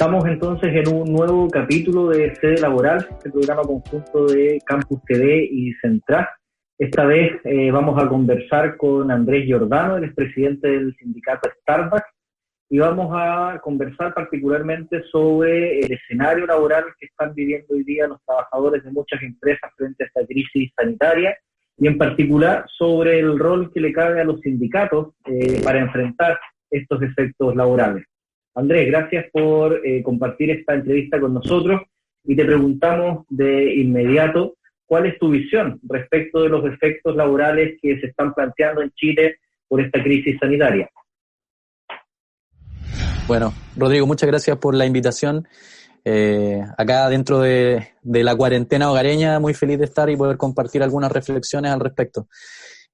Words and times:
Estamos 0.00 0.24
entonces 0.24 0.74
en 0.74 0.94
un 0.94 1.12
nuevo 1.12 1.46
capítulo 1.50 2.08
de 2.08 2.34
Sede 2.36 2.62
Laboral, 2.62 3.06
este 3.10 3.28
programa 3.28 3.60
conjunto 3.60 4.28
de 4.28 4.58
Campus 4.64 4.98
TV 5.04 5.44
y 5.44 5.74
Central. 5.74 6.26
Esta 6.78 7.04
vez 7.04 7.38
eh, 7.44 7.70
vamos 7.70 8.02
a 8.02 8.08
conversar 8.08 8.78
con 8.78 9.10
Andrés 9.10 9.44
Giordano, 9.44 9.98
el 9.98 10.14
presidente 10.14 10.68
del 10.68 10.96
sindicato 10.96 11.50
Starbucks, 11.60 12.08
y 12.70 12.78
vamos 12.78 13.10
a 13.12 13.60
conversar 13.62 14.14
particularmente 14.14 15.02
sobre 15.12 15.80
el 15.80 15.92
escenario 15.92 16.46
laboral 16.46 16.84
que 16.98 17.04
están 17.04 17.34
viviendo 17.34 17.74
hoy 17.74 17.84
día 17.84 18.08
los 18.08 18.24
trabajadores 18.24 18.82
de 18.82 18.92
muchas 18.92 19.20
empresas 19.20 19.70
frente 19.76 20.04
a 20.04 20.06
esta 20.06 20.26
crisis 20.26 20.72
sanitaria 20.76 21.36
y 21.76 21.88
en 21.88 21.98
particular 21.98 22.64
sobre 22.78 23.18
el 23.18 23.38
rol 23.38 23.70
que 23.70 23.82
le 23.82 23.92
cabe 23.92 24.22
a 24.22 24.24
los 24.24 24.40
sindicatos 24.40 25.08
eh, 25.26 25.60
para 25.62 25.78
enfrentar 25.78 26.40
estos 26.70 27.02
efectos 27.02 27.54
laborales. 27.54 28.06
Andrés, 28.54 28.88
gracias 28.88 29.26
por 29.32 29.86
eh, 29.86 30.02
compartir 30.02 30.50
esta 30.50 30.74
entrevista 30.74 31.20
con 31.20 31.34
nosotros 31.34 31.82
y 32.24 32.36
te 32.36 32.44
preguntamos 32.44 33.24
de 33.28 33.74
inmediato 33.76 34.56
cuál 34.86 35.06
es 35.06 35.18
tu 35.18 35.30
visión 35.30 35.80
respecto 35.88 36.42
de 36.42 36.48
los 36.48 36.64
efectos 36.66 37.14
laborales 37.14 37.78
que 37.80 38.00
se 38.00 38.08
están 38.08 38.34
planteando 38.34 38.82
en 38.82 38.90
Chile 38.90 39.36
por 39.68 39.80
esta 39.80 40.02
crisis 40.02 40.36
sanitaria. 40.40 40.90
Bueno, 43.28 43.52
Rodrigo, 43.76 44.06
muchas 44.06 44.28
gracias 44.28 44.56
por 44.56 44.74
la 44.74 44.84
invitación. 44.84 45.46
Eh, 46.04 46.60
acá 46.76 47.08
dentro 47.08 47.40
de, 47.40 47.88
de, 48.02 48.24
la 48.24 48.34
cuarentena 48.34 48.90
hogareña, 48.90 49.38
muy 49.38 49.54
feliz 49.54 49.78
de 49.78 49.84
estar 49.84 50.10
y 50.10 50.16
poder 50.16 50.36
compartir 50.36 50.82
algunas 50.82 51.12
reflexiones 51.12 51.70
al 51.70 51.78
respecto. 51.78 52.26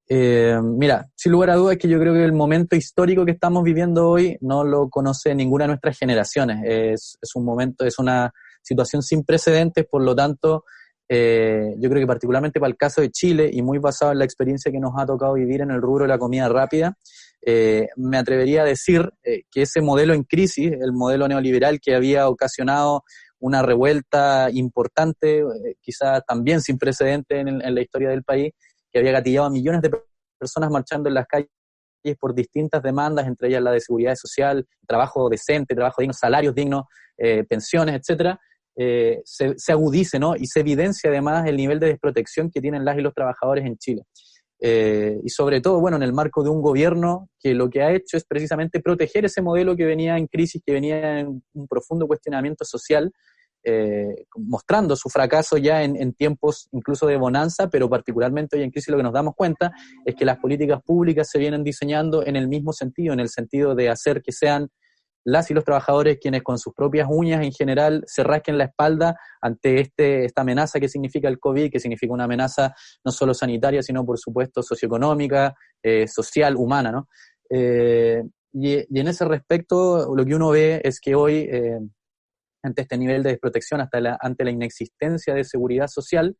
Eh, 0.09 0.57
mira, 0.63 1.09
sin 1.15 1.33
lugar 1.33 1.49
a 1.49 1.55
dudas 1.55 1.73
es 1.73 1.79
que 1.79 1.89
yo 1.89 1.99
creo 1.99 2.13
que 2.13 2.23
el 2.23 2.31
momento 2.31 2.75
histórico 2.75 3.25
que 3.25 3.31
estamos 3.31 3.63
viviendo 3.63 4.09
hoy 4.09 4.37
no 4.39 4.63
lo 4.63 4.89
conoce 4.89 5.35
ninguna 5.35 5.65
de 5.65 5.69
nuestras 5.69 5.97
generaciones. 5.97 6.59
Es, 6.65 7.17
un 7.35 7.43
momento, 7.43 7.85
es 7.85 7.99
una 7.99 8.31
situación 8.61 9.01
sin 9.01 9.23
precedentes, 9.23 9.85
por 9.85 10.01
lo 10.01 10.15
tanto, 10.15 10.63
eh, 11.09 11.73
yo 11.77 11.89
creo 11.89 12.01
que 12.01 12.07
particularmente 12.07 12.59
para 12.59 12.69
el 12.69 12.77
caso 12.77 13.01
de 13.01 13.11
Chile 13.11 13.49
y 13.51 13.61
muy 13.61 13.79
basado 13.79 14.11
en 14.11 14.19
la 14.19 14.25
experiencia 14.25 14.71
que 14.71 14.79
nos 14.79 14.93
ha 14.97 15.05
tocado 15.05 15.33
vivir 15.33 15.61
en 15.61 15.71
el 15.71 15.81
rubro 15.81 16.03
de 16.03 16.09
la 16.09 16.17
comida 16.17 16.47
rápida, 16.47 16.97
eh, 17.45 17.87
me 17.95 18.17
atrevería 18.17 18.61
a 18.61 18.65
decir 18.65 19.09
eh, 19.23 19.43
que 19.51 19.61
ese 19.61 19.81
modelo 19.81 20.13
en 20.13 20.23
crisis, 20.23 20.71
el 20.71 20.93
modelo 20.93 21.27
neoliberal 21.27 21.79
que 21.79 21.95
había 21.95 22.27
ocasionado 22.27 23.03
una 23.39 23.61
revuelta 23.61 24.49
importante, 24.51 25.39
eh, 25.39 25.75
quizás 25.79 26.23
también 26.25 26.61
sin 26.61 26.77
precedentes 26.77 27.39
en, 27.39 27.61
en 27.61 27.75
la 27.75 27.81
historia 27.81 28.09
del 28.09 28.23
país, 28.23 28.51
que 28.91 28.99
había 28.99 29.11
gatillado 29.11 29.47
a 29.47 29.49
millones 29.49 29.81
de 29.81 29.91
personas 30.37 30.69
marchando 30.69 31.09
en 31.09 31.15
las 31.15 31.27
calles 31.27 31.49
por 32.19 32.33
distintas 32.33 32.81
demandas, 32.81 33.27
entre 33.27 33.49
ellas 33.49 33.61
la 33.61 33.71
de 33.71 33.81
seguridad 33.81 34.15
social, 34.15 34.65
trabajo 34.87 35.29
decente, 35.29 35.75
trabajo 35.75 36.01
digno, 36.01 36.13
salarios 36.13 36.55
dignos, 36.55 36.85
eh, 37.17 37.43
pensiones, 37.43 37.95
etcétera, 37.95 38.39
eh, 38.75 39.21
se, 39.25 39.55
se, 39.57 39.71
agudice 39.71 40.19
¿no? 40.19 40.35
y 40.35 40.45
se 40.45 40.59
evidencia 40.59 41.09
además 41.09 41.47
el 41.47 41.57
nivel 41.57 41.79
de 41.79 41.87
desprotección 41.87 42.51
que 42.51 42.61
tienen 42.61 42.85
las 42.85 42.97
y 42.97 43.01
los 43.01 43.13
trabajadores 43.13 43.65
en 43.65 43.77
Chile. 43.77 44.03
Eh, 44.59 45.19
y 45.23 45.29
sobre 45.29 45.61
todo, 45.61 45.79
bueno, 45.79 45.97
en 45.97 46.03
el 46.03 46.13
marco 46.13 46.43
de 46.43 46.49
un 46.49 46.61
gobierno 46.61 47.29
que 47.39 47.53
lo 47.53 47.69
que 47.69 47.81
ha 47.83 47.91
hecho 47.91 48.17
es 48.17 48.25
precisamente 48.25 48.79
proteger 48.79 49.25
ese 49.25 49.41
modelo 49.41 49.75
que 49.75 49.85
venía 49.85 50.17
en 50.17 50.27
crisis, 50.27 50.61
que 50.65 50.73
venía 50.73 51.19
en 51.19 51.43
un 51.53 51.67
profundo 51.67 52.07
cuestionamiento 52.07 52.65
social, 52.65 53.11
eh, 53.69 54.23
mostrando 54.37 54.95
su 54.95 55.09
fracaso 55.09 55.57
ya 55.57 55.83
en, 55.83 56.13
tiempos 56.13 56.69
incluso 56.71 57.05
de 57.05 57.17
bonanza, 57.17 57.69
pero 57.69 57.89
particularmente 57.89 58.55
hoy 58.55 58.63
en 58.63 58.71
crisis 58.71 58.87
lo 58.87 58.95
que 58.95 59.03
nos 59.03 59.11
damos 59.11 59.35
cuenta 59.35 59.73
es 60.05 60.15
que 60.15 60.23
las 60.23 60.37
políticas 60.37 60.81
públicas 60.81 61.29
se 61.29 61.37
vienen 61.37 61.65
diseñando 61.65 62.25
en 62.25 62.37
el 62.37 62.47
mismo 62.47 62.71
sentido, 62.71 63.11
en 63.11 63.19
el 63.19 63.27
sentido 63.27 63.75
de 63.75 63.89
hacer 63.89 64.21
que 64.21 64.31
sean 64.31 64.69
las 65.25 65.51
y 65.51 65.53
los 65.53 65.65
trabajadores 65.65 66.17
quienes 66.21 66.43
con 66.43 66.57
sus 66.57 66.73
propias 66.73 67.09
uñas 67.11 67.43
en 67.43 67.51
general 67.51 68.05
se 68.07 68.23
rasquen 68.23 68.57
la 68.57 68.63
espalda 68.63 69.17
ante 69.41 69.81
este, 69.81 70.23
esta 70.23 70.43
amenaza 70.43 70.79
que 70.79 70.87
significa 70.87 71.27
el 71.27 71.37
COVID, 71.37 71.69
que 71.69 71.81
significa 71.81 72.13
una 72.13 72.23
amenaza 72.23 72.73
no 73.03 73.11
solo 73.11 73.33
sanitaria, 73.33 73.83
sino 73.83 74.05
por 74.05 74.17
supuesto 74.17 74.63
socioeconómica, 74.63 75.53
eh, 75.83 76.07
social, 76.07 76.55
humana, 76.55 76.93
¿no? 76.93 77.09
Eh, 77.49 78.23
y, 78.53 78.77
y, 78.77 78.99
en 79.01 79.09
ese 79.09 79.25
respecto, 79.25 80.15
lo 80.15 80.25
que 80.25 80.35
uno 80.35 80.51
ve 80.51 80.79
es 80.85 81.01
que 81.01 81.15
hoy, 81.15 81.49
ante 82.63 82.81
este 82.83 82.97
nivel 82.97 83.23
de 83.23 83.31
desprotección, 83.31 83.81
hasta 83.81 83.99
la, 83.99 84.17
ante 84.19 84.43
la 84.43 84.51
inexistencia 84.51 85.33
de 85.33 85.43
seguridad 85.43 85.87
social, 85.87 86.35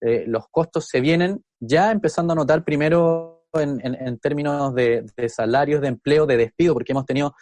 eh, 0.00 0.24
los 0.26 0.44
costos 0.50 0.86
se 0.88 1.00
vienen 1.00 1.44
ya 1.60 1.90
empezando 1.90 2.32
a 2.32 2.36
notar 2.36 2.64
primero 2.64 3.46
en, 3.52 3.80
en, 3.82 4.18
términos 4.18 4.74
de, 4.74 5.04
de 5.16 5.28
salarios, 5.28 5.80
de 5.80 5.88
empleo, 5.88 6.26
de 6.26 6.36
despido, 6.36 6.74
porque 6.74 6.92
hemos 6.92 7.04
tenido 7.04 7.34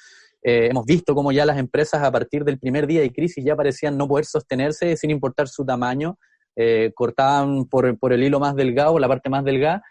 eh, 0.43 0.69
hemos 0.71 0.87
visto 0.87 1.15
cómo 1.15 1.33
ya 1.33 1.45
las 1.45 1.59
empresas 1.59 2.03
a 2.03 2.13
partir 2.13 2.45
del 2.45 2.59
primer 2.59 2.87
día 2.87 3.01
de 3.01 3.13
crisis 3.13 3.45
ya 3.45 3.57
parecían 3.57 3.99
no 3.99 4.07
poder 4.07 4.25
sostenerse 4.25 4.97
sin 4.97 5.11
importar 5.11 5.49
su 5.49 5.65
tamaño, 5.65 6.17
eh, 6.55 6.93
cortaban 6.95 7.65
por, 7.67 7.99
por, 7.99 8.13
el 8.13 8.23
hilo 8.23 8.39
más 8.39 8.55
delgado, 8.55 8.99
la 8.99 9.09
parte 9.09 9.31
más 9.31 9.45
delgada, 9.45 9.83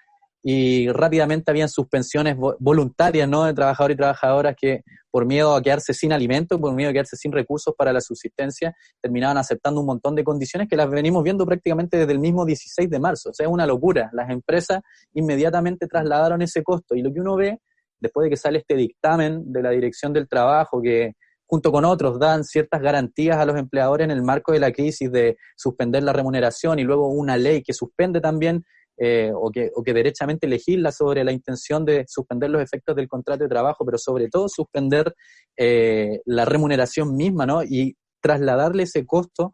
y 0.50 0.90
rápidamente 0.94 1.52
habían 1.52 1.68
suspensiones 1.68 2.38
voluntarias 2.38 3.28
¿no? 3.28 3.44
de 3.44 3.54
trabajadores 3.54 3.96
y 3.96 3.98
trabajadoras 3.98 4.56
que 4.56 4.82
por 5.12 5.26
miedo 5.26 5.54
a 5.54 5.62
quedarse 5.62 5.94
sin 5.94 6.14
alimento, 6.14 6.58
por 6.58 6.74
miedo 6.74 6.90
a 6.90 6.94
quedarse 6.94 7.18
sin 7.18 7.34
recursos 7.34 7.76
para 7.78 7.92
la 7.92 8.00
subsistencia, 8.00 8.74
terminaban 9.02 9.38
aceptando 9.38 9.82
un 9.82 9.88
montón 9.88 10.16
de 10.16 10.24
condiciones 10.24 10.70
que 10.70 10.78
las 10.78 10.90
venimos 10.90 11.22
viendo 11.22 11.46
prácticamente 11.46 11.98
desde 11.98 12.14
el 12.14 12.20
mismo 12.20 12.46
16 12.46 12.90
de 12.90 12.98
marzo. 12.98 13.32
O 13.32 13.34
sea, 13.34 13.46
es 13.46 13.52
una 13.52 13.66
locura. 13.66 14.10
Las 14.14 14.30
empresas 14.30 14.80
inmediatamente 15.14 15.86
trasladaron 15.86 16.42
ese 16.42 16.64
costo 16.64 16.96
y 16.96 17.02
lo 17.02 17.12
que 17.12 17.20
uno 17.20 17.36
ve 17.36 17.60
después 18.00 18.24
de 18.24 18.30
que 18.30 18.38
sale 18.38 18.60
este 18.60 18.76
dictamen 18.76 19.52
de 19.52 19.62
la 19.62 19.72
Dirección 19.72 20.14
del 20.14 20.30
Trabajo 20.30 20.82
que 20.82 21.16
junto 21.46 21.74
con 21.74 21.84
otros 21.84 22.20
dan 22.20 22.46
ciertas 22.46 22.82
garantías 22.82 23.36
a 23.36 23.46
los 23.46 23.58
empleadores 23.58 24.06
en 24.06 24.12
el 24.12 24.24
marco 24.24 24.54
de 24.54 24.60
la 24.60 24.72
crisis 24.72 25.12
de 25.12 25.36
suspender 25.58 26.04
la 26.04 26.14
remuneración 26.14 26.80
y 26.80 26.84
luego 26.84 27.10
una 27.10 27.36
ley 27.36 27.64
que 27.64 27.74
suspende 27.74 28.22
también 28.22 28.64
eh, 28.98 29.32
o, 29.34 29.52
que, 29.52 29.70
o 29.76 29.84
que 29.84 29.94
derechamente 29.94 30.48
legisla 30.48 30.92
sobre 30.92 31.24
la 31.24 31.32
intención 31.32 31.86
de 31.86 32.06
suspender 32.08 32.50
los 32.50 32.62
efectos 32.62 32.96
del 32.96 33.08
contrato 33.08 33.44
de 33.44 33.50
trabajo, 33.50 33.86
pero 33.86 33.98
sobre 33.98 34.28
todo 34.28 34.50
suspender 34.50 35.14
eh, 35.56 36.20
la 36.26 36.46
remuneración 36.46 37.16
misma, 37.16 37.46
¿no? 37.46 37.64
Y 37.64 37.96
trasladarle 38.22 38.84
ese 38.84 39.06
costo, 39.06 39.54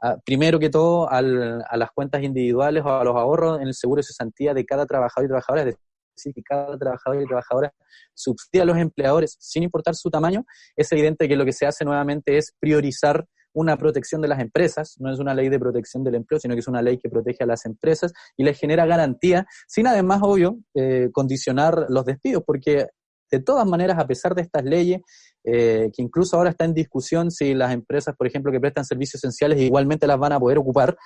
a, 0.00 0.16
primero 0.24 0.58
que 0.58 0.70
todo, 0.70 1.10
al, 1.10 1.64
a 1.68 1.76
las 1.76 1.90
cuentas 1.92 2.22
individuales 2.22 2.84
o 2.84 2.90
a 2.90 3.04
los 3.04 3.16
ahorros 3.16 3.60
en 3.60 3.66
el 3.66 3.74
seguro 3.74 3.98
de 3.98 4.04
cesantía 4.04 4.54
de 4.54 4.64
cada 4.64 4.86
trabajador 4.86 5.26
y 5.26 5.28
trabajadora, 5.28 5.62
es 5.62 5.76
decir, 6.16 6.32
que 6.32 6.42
cada 6.42 6.78
trabajador 6.78 7.20
y 7.22 7.26
trabajadora 7.26 7.72
subsidia 8.14 8.62
a 8.62 8.66
los 8.66 8.76
empleadores 8.76 9.36
sin 9.40 9.64
importar 9.64 9.96
su 9.96 10.10
tamaño, 10.10 10.44
es 10.76 10.90
evidente 10.92 11.28
que 11.28 11.36
lo 11.36 11.44
que 11.44 11.52
se 11.52 11.66
hace 11.66 11.84
nuevamente 11.84 12.36
es 12.36 12.52
priorizar 12.60 13.26
una 13.54 13.76
protección 13.76 14.20
de 14.20 14.28
las 14.28 14.40
empresas, 14.40 14.96
no 14.98 15.12
es 15.12 15.18
una 15.18 15.34
ley 15.34 15.48
de 15.48 15.58
protección 15.58 16.04
del 16.04 16.16
empleo, 16.16 16.38
sino 16.38 16.54
que 16.54 16.60
es 16.60 16.68
una 16.68 16.82
ley 16.82 16.98
que 16.98 17.08
protege 17.08 17.44
a 17.44 17.46
las 17.46 17.64
empresas 17.64 18.12
y 18.36 18.44
les 18.44 18.58
genera 18.58 18.84
garantía, 18.84 19.46
sin 19.66 19.86
además, 19.86 20.20
obvio, 20.22 20.58
eh, 20.74 21.08
condicionar 21.12 21.86
los 21.88 22.04
despidos, 22.04 22.42
porque 22.46 22.88
de 23.30 23.40
todas 23.40 23.66
maneras, 23.66 23.98
a 23.98 24.06
pesar 24.06 24.34
de 24.34 24.42
estas 24.42 24.64
leyes, 24.64 25.00
eh, 25.44 25.90
que 25.94 26.02
incluso 26.02 26.36
ahora 26.36 26.50
está 26.50 26.64
en 26.64 26.74
discusión 26.74 27.30
si 27.30 27.52
las 27.54 27.72
empresas, 27.72 28.14
por 28.16 28.26
ejemplo, 28.26 28.52
que 28.52 28.60
prestan 28.60 28.84
servicios 28.84 29.16
esenciales 29.16 29.60
igualmente 29.60 30.06
las 30.06 30.18
van 30.18 30.32
a 30.32 30.40
poder 30.40 30.58
ocupar, 30.58 30.96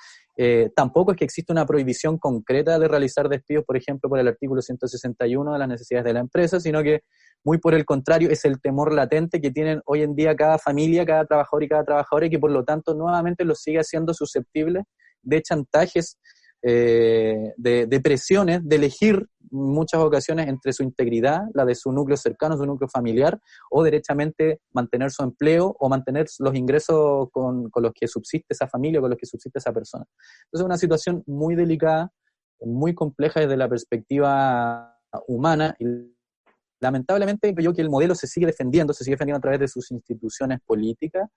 eh, 0.41 0.71
tampoco 0.73 1.11
es 1.11 1.17
que 1.17 1.25
exista 1.25 1.51
una 1.51 1.65
prohibición 1.65 2.17
concreta 2.17 2.79
de 2.79 2.87
realizar 2.87 3.27
despidos, 3.27 3.65
por 3.65 3.75
ejemplo, 3.75 4.09
por 4.09 4.19
el 4.19 4.27
artículo 4.29 4.61
161 4.61 5.51
de 5.51 5.59
las 5.59 5.67
necesidades 5.67 6.05
de 6.05 6.13
la 6.13 6.21
empresa, 6.21 6.61
sino 6.61 6.81
que 6.81 7.01
muy 7.43 7.57
por 7.57 7.73
el 7.73 7.83
contrario 7.83 8.29
es 8.29 8.45
el 8.45 8.61
temor 8.61 8.93
latente 8.93 9.41
que 9.41 9.51
tienen 9.51 9.81
hoy 9.85 10.01
en 10.01 10.15
día 10.15 10.37
cada 10.37 10.57
familia, 10.57 11.05
cada 11.05 11.25
trabajador 11.25 11.63
y 11.63 11.67
cada 11.67 11.83
trabajadora 11.83 12.27
y 12.27 12.29
que 12.29 12.39
por 12.39 12.51
lo 12.51 12.63
tanto 12.63 12.93
nuevamente 12.93 13.43
los 13.43 13.59
sigue 13.61 13.79
haciendo 13.79 14.13
susceptibles 14.13 14.85
de 15.23 15.41
chantajes 15.41 16.17
eh, 16.61 17.53
de, 17.57 18.01
presiones, 18.01 18.67
de 18.67 18.75
elegir 18.75 19.27
muchas 19.51 20.01
ocasiones 20.01 20.47
entre 20.47 20.73
su 20.73 20.83
integridad, 20.83 21.43
la 21.53 21.65
de 21.65 21.75
su 21.75 21.91
núcleo 21.91 22.17
cercano, 22.17 22.57
su 22.57 22.65
núcleo 22.65 22.89
familiar, 22.89 23.39
o 23.71 23.83
derechamente 23.83 24.59
mantener 24.73 25.11
su 25.11 25.23
empleo 25.23 25.75
o 25.79 25.89
mantener 25.89 26.27
los 26.39 26.55
ingresos 26.55 27.29
con, 27.31 27.69
con 27.69 27.83
los 27.83 27.93
que 27.93 28.07
subsiste 28.07 28.53
esa 28.53 28.67
familia 28.67 28.99
o 28.99 29.03
con 29.03 29.11
los 29.11 29.19
que 29.19 29.25
subsiste 29.25 29.59
esa 29.59 29.73
persona. 29.73 30.05
Entonces 30.45 30.61
es 30.61 30.65
una 30.65 30.77
situación 30.77 31.23
muy 31.25 31.55
delicada, 31.55 32.11
muy 32.61 32.93
compleja 32.93 33.39
desde 33.39 33.57
la 33.57 33.69
perspectiva 33.69 34.97
humana 35.27 35.75
y 35.79 35.85
lamentablemente 36.81 37.53
creo 37.53 37.73
que 37.73 37.81
el 37.81 37.89
modelo 37.89 38.15
se 38.15 38.27
sigue 38.27 38.45
defendiendo, 38.45 38.93
se 38.93 39.03
sigue 39.03 39.15
defendiendo 39.15 39.39
a 39.39 39.41
través 39.41 39.59
de 39.59 39.67
sus 39.67 39.91
instituciones 39.91 40.59
políticas, 40.65 41.29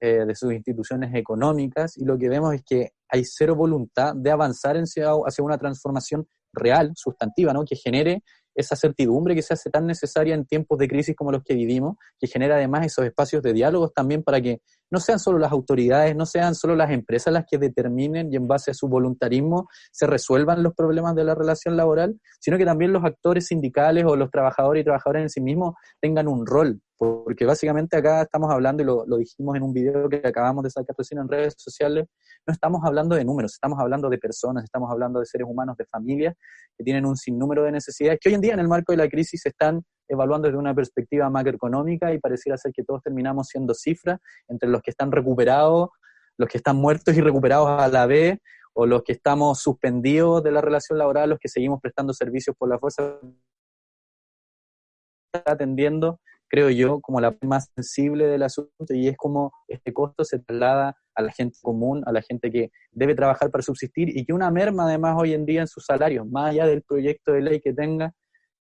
eh, 0.00 0.24
de 0.26 0.34
sus 0.34 0.52
instituciones 0.52 1.14
económicas, 1.14 1.96
y 1.96 2.04
lo 2.04 2.18
que 2.18 2.28
vemos 2.28 2.54
es 2.54 2.62
que 2.64 2.92
hay 3.08 3.24
cero 3.24 3.54
voluntad 3.56 4.14
de 4.14 4.30
avanzar 4.30 4.76
hacia, 4.76 5.10
hacia 5.26 5.44
una 5.44 5.58
transformación 5.58 6.26
real, 6.52 6.92
sustantiva, 6.94 7.52
¿no? 7.52 7.64
que 7.64 7.76
genere 7.76 8.22
esa 8.58 8.74
certidumbre 8.74 9.36
que 9.36 9.42
se 9.42 9.54
hace 9.54 9.70
tan 9.70 9.86
necesaria 9.86 10.34
en 10.34 10.44
tiempos 10.44 10.78
de 10.78 10.88
crisis 10.88 11.14
como 11.14 11.30
los 11.30 11.44
que 11.44 11.54
vivimos, 11.54 11.96
que 12.18 12.26
genera 12.26 12.56
además 12.56 12.86
esos 12.86 13.04
espacios 13.04 13.40
de 13.42 13.52
diálogos 13.52 13.92
también 13.94 14.24
para 14.24 14.40
que 14.40 14.62
no 14.90 14.98
sean 14.98 15.20
solo 15.20 15.38
las 15.38 15.52
autoridades, 15.52 16.16
no 16.16 16.26
sean 16.26 16.56
solo 16.56 16.74
las 16.74 16.90
empresas 16.90 17.32
las 17.32 17.44
que 17.48 17.58
determinen 17.58 18.32
y 18.32 18.36
en 18.36 18.48
base 18.48 18.72
a 18.72 18.74
su 18.74 18.88
voluntarismo 18.88 19.68
se 19.92 20.08
resuelvan 20.08 20.62
los 20.64 20.74
problemas 20.74 21.14
de 21.14 21.24
la 21.24 21.36
relación 21.36 21.76
laboral, 21.76 22.18
sino 22.40 22.58
que 22.58 22.64
también 22.64 22.92
los 22.92 23.04
actores 23.04 23.46
sindicales 23.46 24.04
o 24.06 24.16
los 24.16 24.30
trabajadores 24.30 24.80
y 24.80 24.84
trabajadoras 24.84 25.22
en 25.22 25.30
sí 25.30 25.40
mismos 25.40 25.74
tengan 26.00 26.26
un 26.26 26.44
rol, 26.44 26.80
porque 26.98 27.46
básicamente 27.46 27.96
acá 27.96 28.22
estamos 28.22 28.50
hablando, 28.50 28.82
y 28.82 28.86
lo, 28.86 29.04
dijimos 29.16 29.56
en 29.56 29.62
un 29.62 29.72
video 29.72 30.08
que 30.08 30.20
acabamos 30.24 30.64
de 30.64 30.70
sacar 30.70 30.96
recién 30.98 31.20
en 31.20 31.28
redes 31.28 31.54
sociales, 31.56 32.06
no 32.44 32.52
estamos 32.52 32.84
hablando 32.84 33.14
de 33.14 33.24
números, 33.24 33.52
estamos 33.54 33.78
hablando 33.78 34.10
de 34.10 34.18
personas, 34.18 34.64
estamos 34.64 34.90
hablando 34.90 35.20
de 35.20 35.26
seres 35.26 35.46
humanos, 35.48 35.76
de 35.76 35.86
familias 35.86 36.34
que 36.76 36.82
tienen 36.82 37.06
un 37.06 37.16
sinnúmero 37.16 37.62
de 37.62 37.70
necesidades 37.70 38.18
que 38.20 38.28
hoy 38.28 38.34
en 38.34 38.40
día 38.40 38.54
en 38.54 38.60
el 38.60 38.68
marco 38.68 38.92
de 38.92 38.98
la 38.98 39.08
crisis 39.08 39.42
se 39.42 39.50
están 39.50 39.84
evaluando 40.08 40.48
desde 40.48 40.58
una 40.58 40.74
perspectiva 40.74 41.30
macroeconómica 41.30 42.12
y 42.12 42.18
pareciera 42.18 42.58
ser 42.58 42.72
que 42.72 42.82
todos 42.82 43.00
terminamos 43.02 43.46
siendo 43.46 43.74
cifras 43.74 44.18
entre 44.48 44.68
los 44.68 44.82
que 44.82 44.90
están 44.90 45.12
recuperados, 45.12 45.90
los 46.36 46.48
que 46.48 46.58
están 46.58 46.76
muertos 46.76 47.16
y 47.16 47.20
recuperados 47.20 47.68
a 47.80 47.86
la 47.88 48.06
vez, 48.06 48.38
o 48.74 48.86
los 48.86 49.02
que 49.02 49.12
estamos 49.12 49.60
suspendidos 49.60 50.42
de 50.42 50.52
la 50.52 50.60
relación 50.60 50.98
laboral, 50.98 51.30
los 51.30 51.38
que 51.38 51.48
seguimos 51.48 51.80
prestando 51.80 52.12
servicios 52.12 52.56
por 52.56 52.68
la 52.68 52.78
fuerza 52.78 53.18
atendiendo, 55.44 56.20
creo 56.48 56.70
yo, 56.70 57.00
como 57.00 57.20
la 57.20 57.36
más 57.42 57.70
sensible 57.74 58.26
del 58.26 58.42
asunto 58.42 58.94
y 58.94 59.08
es 59.08 59.16
como 59.16 59.52
este 59.68 59.92
costo 59.92 60.24
se 60.24 60.38
traslada 60.38 60.96
a 61.14 61.22
la 61.22 61.32
gente 61.32 61.58
común, 61.62 62.02
a 62.06 62.12
la 62.12 62.22
gente 62.22 62.50
que 62.50 62.70
debe 62.90 63.14
trabajar 63.14 63.50
para 63.50 63.62
subsistir 63.62 64.16
y 64.16 64.24
que 64.24 64.32
una 64.32 64.50
merma 64.50 64.84
además 64.84 65.16
hoy 65.18 65.34
en 65.34 65.44
día 65.44 65.60
en 65.60 65.68
sus 65.68 65.84
salarios, 65.84 66.26
más 66.26 66.50
allá 66.50 66.66
del 66.66 66.82
proyecto 66.82 67.32
de 67.32 67.42
ley 67.42 67.60
que 67.60 67.72
tenga, 67.72 68.12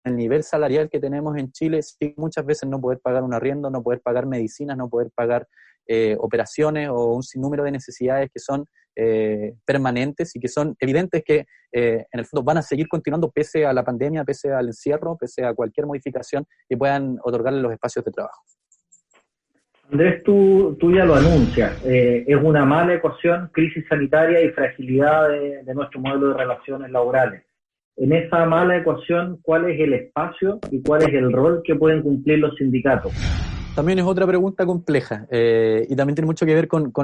el 0.05 0.17
nivel 0.17 0.45
salarial 0.45 0.89
que 0.89 1.01
tenemos 1.01 1.37
en 1.37 1.51
Chile, 1.51 1.83
sí, 1.83 2.15
muchas 2.17 2.47
veces 2.47 2.69
no 2.69 2.81
poder 2.81 3.01
pagar 3.01 3.25
un 3.25 3.35
arriendo, 3.35 3.71
no 3.71 3.83
poder 3.83 4.01
pagar 4.01 4.27
medicinas, 4.27 4.77
no 4.77 4.89
poder 4.89 5.11
pagar 5.15 5.49
eh, 5.87 6.17
operaciones 6.19 6.89
o 6.89 7.15
un 7.15 7.23
sinnúmero 7.23 7.65
de 7.65 7.73
necesidades 7.73 8.31
que 8.33 8.41
son 8.41 8.67
eh, 8.95 9.55
permanentes 9.65 10.35
y 10.35 10.41
que 10.41 10.49
son 10.49 10.75
evidentes 10.81 11.23
que 11.25 11.47
eh, 11.73 12.07
en 12.11 12.21
el 12.21 12.27
fondo 12.27 12.45
van 12.45 12.59
a 12.59 12.63
seguir 12.63 12.89
continuando 12.89 13.31
pese 13.31 13.67
a 13.67 13.73
la 13.73 13.85
pandemia, 13.85 14.25
pese 14.25 14.53
al 14.53 14.67
encierro, 14.67 15.17
pese 15.17 15.45
a 15.45 15.55
cualquier 15.55 15.87
modificación 15.87 16.47
que 16.69 16.77
puedan 16.77 17.19
otorgarle 17.23 17.61
los 17.61 17.73
espacios 17.73 18.05
de 18.05 18.13
trabajo. 18.13 18.43
Andrés, 19.91 20.23
tú, 20.25 20.77
tú 20.81 20.93
ya 20.93 21.05
lo 21.05 21.15
anuncias, 21.15 21.81
es 21.85 22.37
una 22.43 22.65
mala 22.65 22.95
ecuación, 22.95 23.51
crisis 23.53 23.85
sanitaria 23.89 24.41
y 24.41 24.51
fragilidad 24.51 25.29
de 25.29 25.75
nuestro 25.75 26.01
modelo 26.01 26.29
de 26.31 26.35
relaciones 26.35 26.91
laborales 26.91 27.47
en 27.99 28.13
esa 28.13 28.45
mala 28.45 28.77
ecuación, 28.77 29.39
¿cuál 29.43 29.71
es 29.71 29.81
el 29.81 29.95
espacio 29.95 30.59
y 30.71 30.83
cuál 30.83 31.03
es 31.03 31.15
el 31.15 31.33
rol 31.33 31.63
que 31.65 31.75
pueden 31.75 32.03
cumplir 32.03 32.39
los 32.41 32.55
sindicatos? 32.57 33.13
También 33.77 33.99
es 33.99 34.07
otra 34.07 34.27
pregunta 34.27 34.65
compleja 34.65 35.27
eh, 35.31 35.87
y 35.87 35.95
también 35.95 36.15
tiene 36.15 36.27
mucho 36.27 36.47
que 36.47 36.55
ver 36.55 36.67
con, 36.67 36.95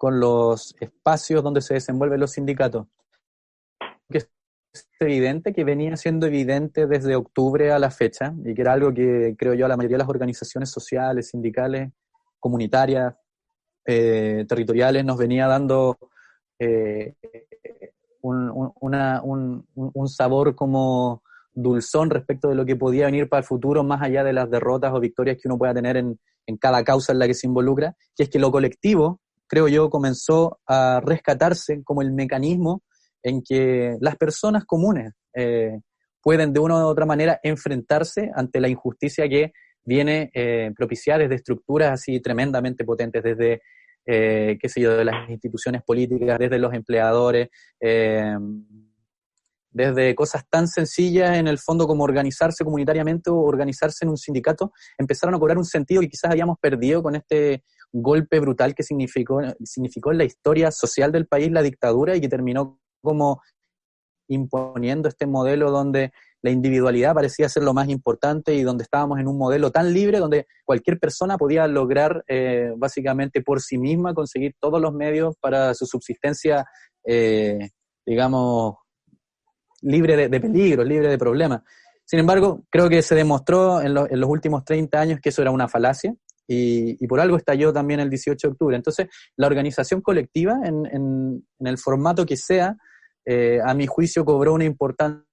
los 0.00 0.74
espacios 0.80 1.42
donde 1.42 1.60
se 1.60 1.74
desenvuelven 1.74 2.20
los 2.20 2.32
sindicatos. 2.32 2.86
es 4.08 4.30
evidente 4.98 5.52
que 5.52 5.62
venía 5.62 5.94
siendo 5.98 6.26
evidente 6.26 6.86
desde 6.86 7.14
octubre 7.14 7.70
a 7.70 7.78
la 7.78 7.90
fecha 7.90 8.32
y 8.46 8.54
que 8.54 8.62
era 8.62 8.72
algo 8.72 8.94
que 8.94 9.34
creo 9.38 9.52
yo 9.52 9.66
a 9.66 9.68
la 9.68 9.76
mayoría 9.76 9.96
de 9.96 10.04
las 10.04 10.08
organizaciones 10.08 10.70
sociales, 10.70 11.28
sindicales, 11.28 11.92
comunitarias, 12.40 13.14
eh, 13.84 14.46
territoriales 14.48 15.04
nos 15.04 15.18
venía 15.18 15.46
dando 15.46 15.98
eh, 16.58 17.14
un, 18.22 18.50
un, 19.74 20.08
sabor 20.08 20.54
como 20.54 21.23
dulzón 21.54 22.10
respecto 22.10 22.48
de 22.48 22.54
lo 22.54 22.64
que 22.64 22.76
podía 22.76 23.06
venir 23.06 23.28
para 23.28 23.40
el 23.40 23.46
futuro, 23.46 23.84
más 23.84 24.02
allá 24.02 24.24
de 24.24 24.32
las 24.32 24.50
derrotas 24.50 24.92
o 24.92 25.00
victorias 25.00 25.36
que 25.40 25.48
uno 25.48 25.58
pueda 25.58 25.74
tener 25.74 25.96
en, 25.96 26.18
en 26.46 26.56
cada 26.56 26.82
causa 26.84 27.12
en 27.12 27.18
la 27.18 27.26
que 27.26 27.34
se 27.34 27.46
involucra, 27.46 27.94
que 28.16 28.24
es 28.24 28.28
que 28.28 28.38
lo 28.38 28.50
colectivo, 28.50 29.20
creo 29.46 29.68
yo, 29.68 29.90
comenzó 29.90 30.58
a 30.66 31.00
rescatarse 31.04 31.82
como 31.84 32.02
el 32.02 32.12
mecanismo 32.12 32.82
en 33.22 33.42
que 33.42 33.96
las 34.00 34.16
personas 34.16 34.64
comunes 34.64 35.12
eh, 35.34 35.78
pueden 36.22 36.52
de 36.52 36.60
una 36.60 36.76
u 36.76 36.88
otra 36.88 37.06
manera 37.06 37.38
enfrentarse 37.42 38.30
ante 38.34 38.60
la 38.60 38.68
injusticia 38.68 39.28
que 39.28 39.52
viene 39.84 40.30
eh, 40.34 40.72
propiciada 40.76 41.20
desde 41.20 41.36
estructuras 41.36 41.92
así 41.92 42.20
tremendamente 42.20 42.84
potentes, 42.84 43.22
desde 43.22 43.60
eh, 44.06 44.58
qué 44.60 44.68
sé 44.68 44.80
yo, 44.80 44.96
de 44.96 45.04
las 45.04 45.28
instituciones 45.30 45.82
políticas, 45.82 46.38
desde 46.38 46.58
los 46.58 46.74
empleadores, 46.74 47.48
eh, 47.80 48.36
desde 49.74 50.14
cosas 50.14 50.44
tan 50.48 50.68
sencillas 50.68 51.36
en 51.36 51.48
el 51.48 51.58
fondo 51.58 51.86
como 51.86 52.04
organizarse 52.04 52.64
comunitariamente 52.64 53.28
o 53.28 53.40
organizarse 53.40 54.04
en 54.04 54.10
un 54.10 54.16
sindicato, 54.16 54.72
empezaron 54.96 55.34
a 55.34 55.38
cobrar 55.38 55.58
un 55.58 55.64
sentido 55.64 56.00
que 56.00 56.08
quizás 56.08 56.30
habíamos 56.30 56.58
perdido 56.60 57.02
con 57.02 57.16
este 57.16 57.64
golpe 57.92 58.38
brutal 58.40 58.74
que 58.74 58.84
significó, 58.84 59.40
significó 59.64 60.12
en 60.12 60.18
la 60.18 60.24
historia 60.24 60.70
social 60.70 61.10
del 61.10 61.26
país 61.26 61.50
la 61.50 61.60
dictadura 61.60 62.16
y 62.16 62.20
que 62.20 62.28
terminó 62.28 62.78
como 63.02 63.42
imponiendo 64.28 65.08
este 65.08 65.26
modelo 65.26 65.70
donde 65.70 66.12
la 66.40 66.50
individualidad 66.50 67.14
parecía 67.14 67.48
ser 67.48 67.64
lo 67.64 67.74
más 67.74 67.88
importante 67.88 68.54
y 68.54 68.62
donde 68.62 68.84
estábamos 68.84 69.18
en 69.18 69.26
un 69.26 69.36
modelo 69.36 69.70
tan 69.70 69.92
libre 69.92 70.18
donde 70.18 70.46
cualquier 70.64 70.98
persona 71.00 71.36
podía 71.36 71.66
lograr 71.66 72.24
eh, 72.28 72.72
básicamente 72.76 73.42
por 73.42 73.60
sí 73.60 73.76
misma 73.76 74.14
conseguir 74.14 74.54
todos 74.60 74.80
los 74.80 74.92
medios 74.94 75.34
para 75.40 75.74
su 75.74 75.84
subsistencia, 75.86 76.64
eh, 77.04 77.70
digamos, 78.06 78.76
libre 79.84 80.28
de, 80.28 80.40
peligros, 80.40 80.86
libre 80.86 81.08
de 81.08 81.18
problemas. 81.18 81.62
Sin 82.04 82.18
embargo, 82.18 82.64
creo 82.70 82.88
que 82.88 83.02
se 83.02 83.14
demostró 83.14 83.80
en, 83.80 83.94
los 83.94 84.28
últimos 84.28 84.64
30 84.64 85.00
años 85.00 85.20
que 85.22 85.30
eso 85.30 85.42
era 85.42 85.50
una 85.50 85.68
falacia 85.68 86.14
y, 86.46 87.06
por 87.06 87.20
algo 87.20 87.36
estalló 87.36 87.72
también 87.72 88.00
el 88.00 88.10
18 88.10 88.48
de 88.48 88.52
octubre. 88.52 88.76
Entonces, 88.76 89.08
la 89.36 89.46
organización 89.46 90.00
colectiva, 90.00 90.58
en, 90.64 90.86
en, 90.86 91.44
el 91.60 91.78
formato 91.78 92.26
que 92.26 92.36
sea, 92.36 92.76
eh, 93.24 93.58
a 93.64 93.72
mi 93.74 93.86
juicio 93.86 94.24
cobró 94.24 94.52
una 94.52 94.64
importancia 94.64 95.24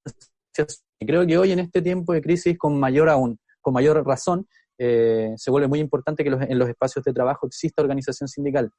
y 1.00 1.06
creo 1.06 1.26
que 1.26 1.38
hoy 1.38 1.52
en 1.52 1.60
este 1.60 1.82
tiempo 1.82 2.14
de 2.14 2.22
crisis, 2.22 2.58
con 2.58 2.80
mayor 2.80 3.10
aún, 3.10 3.40
con 3.60 3.74
mayor 3.74 4.06
razón, 4.06 4.48
eh, 4.78 5.34
se 5.36 5.52
vuelve 5.52 5.68
muy 5.68 5.80
importante 5.80 6.24
que 6.24 6.30
en 6.30 6.58
los 6.58 6.70
espacios 6.70 7.04
de 7.06 7.14
trabajo 7.14 7.48
exista 7.48 7.82
organización 7.82 8.28
sindical. 8.28 8.72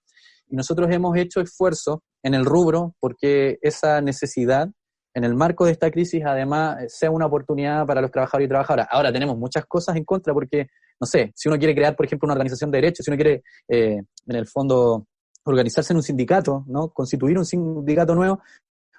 Y 0.48 0.56
nosotros 0.56 0.90
hemos 0.90 1.16
hecho 1.16 1.40
esfuerzo 1.40 2.02
en 2.22 2.34
el 2.34 2.44
rubro 2.44 2.94
porque 3.00 3.58
esa 3.62 4.00
necesidad, 4.00 4.68
en 5.14 5.24
el 5.24 5.34
marco 5.34 5.64
de 5.64 5.72
esta 5.72 5.90
crisis, 5.90 6.22
además, 6.24 6.84
sea 6.88 7.10
una 7.10 7.26
oportunidad 7.26 7.86
para 7.86 8.00
los 8.00 8.10
trabajadores 8.10 8.46
y 8.46 8.48
trabajadoras. 8.48 8.88
Ahora 8.90 9.12
tenemos 9.12 9.36
muchas 9.36 9.66
cosas 9.66 9.96
en 9.96 10.04
contra 10.04 10.32
porque, 10.32 10.68
no 11.00 11.06
sé, 11.06 11.32
si 11.34 11.48
uno 11.48 11.58
quiere 11.58 11.74
crear, 11.74 11.94
por 11.94 12.06
ejemplo, 12.06 12.26
una 12.26 12.34
organización 12.34 12.70
de 12.70 12.78
derechos, 12.78 13.04
si 13.04 13.10
uno 13.10 13.16
quiere, 13.16 13.42
eh, 13.68 14.00
en 14.26 14.36
el 14.36 14.46
fondo, 14.46 15.06
organizarse 15.44 15.92
en 15.92 15.98
un 15.98 16.02
sindicato, 16.02 16.64
¿no? 16.68 16.88
Constituir 16.90 17.36
un 17.36 17.44
sindicato 17.44 18.14
nuevo, 18.14 18.40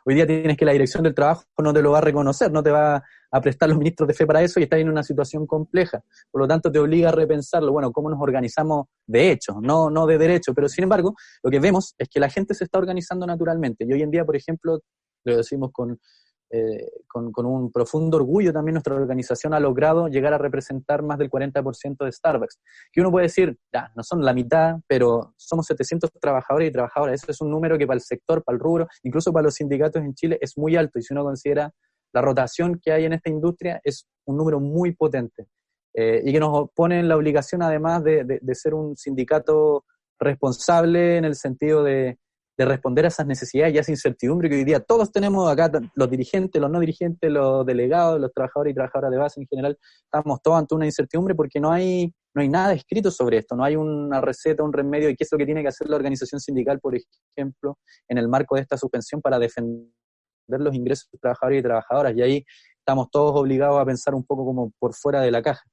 Hoy 0.05 0.15
día 0.15 0.27
tienes 0.27 0.57
que 0.57 0.65
la 0.65 0.73
dirección 0.73 1.03
del 1.03 1.13
trabajo 1.13 1.45
no 1.59 1.73
te 1.73 1.81
lo 1.81 1.91
va 1.91 1.99
a 1.99 2.01
reconocer, 2.01 2.51
no 2.51 2.61
te 2.61 2.71
va 2.71 3.01
a 3.31 3.41
prestar 3.41 3.69
los 3.69 3.77
ministros 3.77 4.05
de 4.07 4.13
fe 4.13 4.25
para 4.25 4.41
eso 4.41 4.59
y 4.59 4.63
estás 4.63 4.79
en 4.79 4.89
una 4.89 5.01
situación 5.01 5.47
compleja. 5.47 6.03
Por 6.29 6.41
lo 6.41 6.47
tanto, 6.47 6.69
te 6.69 6.77
obliga 6.77 7.07
a 7.07 7.11
repensarlo, 7.13 7.71
bueno, 7.71 7.91
cómo 7.93 8.09
nos 8.09 8.19
organizamos 8.19 8.87
de 9.07 9.31
hecho, 9.31 9.61
no, 9.61 9.89
no 9.89 10.05
de 10.05 10.17
derecho. 10.17 10.53
Pero 10.53 10.67
sin 10.67 10.83
embargo, 10.83 11.15
lo 11.41 11.49
que 11.49 11.59
vemos 11.59 11.95
es 11.97 12.09
que 12.09 12.19
la 12.19 12.29
gente 12.29 12.53
se 12.53 12.65
está 12.65 12.79
organizando 12.79 13.25
naturalmente. 13.25 13.85
Y 13.87 13.93
hoy 13.93 14.01
en 14.01 14.11
día, 14.11 14.25
por 14.25 14.35
ejemplo, 14.35 14.81
lo 15.23 15.37
decimos 15.37 15.71
con 15.71 15.99
eh, 16.55 16.87
con, 17.07 17.31
un 17.47 17.71
profundo 17.71 18.17
orgullo 18.17 18.53
también 18.53 18.73
nuestra 18.75 18.93
organización 18.93 19.55
ha 19.55 19.59
logrado 19.59 20.07
llegar 20.07 20.35
a 20.35 20.37
representar 20.37 21.01
más 21.01 21.17
del 21.17 21.27
40% 21.27 22.05
de 22.05 22.11
Starbucks. 22.11 22.59
Que 22.91 23.01
uno 23.01 23.09
puede 23.09 23.25
decir, 23.25 23.57
ya, 23.73 23.91
no 23.95 24.03
son 24.03 24.23
la 24.23 24.35
mitad, 24.35 24.75
pero 24.85 25.33
somos 25.35 25.65
700 25.65 26.11
trabajadores 26.21 26.69
y 26.69 26.71
trabajadoras. 26.71 27.23
Eso 27.23 27.31
es 27.31 27.41
un 27.41 27.49
número 27.49 27.75
que 27.75 27.87
para 27.87 27.95
el 27.95 28.01
sector, 28.01 28.43
para 28.43 28.55
el 28.55 28.59
rubro, 28.59 28.87
incluso 29.01 29.33
para 29.33 29.45
los 29.45 29.55
sindicatos 29.55 30.03
en 30.03 30.13
Chile 30.13 30.37
es 30.39 30.55
muy 30.55 30.75
alto. 30.75 30.99
Y 30.99 31.01
si 31.01 31.15
uno 31.15 31.23
considera 31.23 31.73
la 32.13 32.21
rotación 32.21 32.79
que 32.79 32.91
hay 32.91 33.05
en 33.05 33.13
esta 33.13 33.31
industria, 33.31 33.81
es 33.83 34.05
un 34.25 34.37
número 34.37 34.59
muy 34.59 34.93
potente. 34.93 35.47
Eh, 35.95 36.21
y 36.23 36.33
que 36.33 36.39
nos 36.39 36.69
pone 36.75 36.99
en 36.99 37.07
la 37.07 37.17
obligación 37.17 37.63
además 37.63 38.03
de 38.03 38.39
ser 38.53 38.75
un 38.75 38.95
sindicato 38.95 39.85
responsable 40.19 41.17
en 41.17 41.25
el 41.25 41.35
sentido 41.35 41.83
de, 41.83 42.19
de 42.57 42.65
responder 42.65 43.05
a 43.05 43.07
esas 43.07 43.25
necesidades 43.25 43.73
y 43.73 43.77
a 43.77 43.81
esa 43.81 43.91
incertidumbre 43.91 44.49
que 44.49 44.55
hoy 44.55 44.63
día 44.63 44.79
todos 44.79 45.11
tenemos 45.11 45.49
acá, 45.51 45.71
los 45.95 46.09
dirigentes, 46.09 46.61
los 46.61 46.69
no 46.69 46.79
dirigentes, 46.79 47.31
los 47.31 47.65
delegados, 47.65 48.19
los 48.19 48.31
trabajadores 48.31 48.71
y 48.71 48.75
trabajadoras 48.75 49.11
de 49.11 49.17
base 49.17 49.41
en 49.41 49.47
general, 49.47 49.77
estamos 50.03 50.41
todos 50.41 50.59
ante 50.59 50.75
una 50.75 50.85
incertidumbre 50.85 51.33
porque 51.33 51.59
no 51.59 51.71
hay, 51.71 52.13
no 52.35 52.41
hay 52.41 52.49
nada 52.49 52.73
escrito 52.73 53.09
sobre 53.09 53.37
esto, 53.37 53.55
no 53.55 53.63
hay 53.63 53.75
una 53.75 54.21
receta, 54.21 54.63
un 54.63 54.73
remedio 54.73 55.09
y 55.09 55.15
qué 55.15 55.23
es 55.23 55.31
lo 55.31 55.37
que 55.37 55.45
tiene 55.45 55.61
que 55.61 55.69
hacer 55.69 55.89
la 55.89 55.95
organización 55.95 56.39
sindical, 56.39 56.79
por 56.79 56.95
ejemplo, 56.95 57.79
en 58.07 58.17
el 58.17 58.27
marco 58.27 58.55
de 58.55 58.61
esta 58.61 58.77
suspensión 58.77 59.21
para 59.21 59.39
defender 59.39 59.89
los 60.47 60.75
ingresos 60.75 61.09
de 61.11 61.17
trabajadores 61.17 61.59
y 61.59 61.63
trabajadoras. 61.63 62.15
Y 62.15 62.21
ahí 62.21 62.45
estamos 62.77 63.09
todos 63.09 63.33
obligados 63.35 63.79
a 63.79 63.85
pensar 63.85 64.13
un 64.13 64.23
poco 64.23 64.45
como 64.45 64.71
por 64.77 64.93
fuera 64.93 65.21
de 65.21 65.31
la 65.31 65.41
caja 65.41 65.63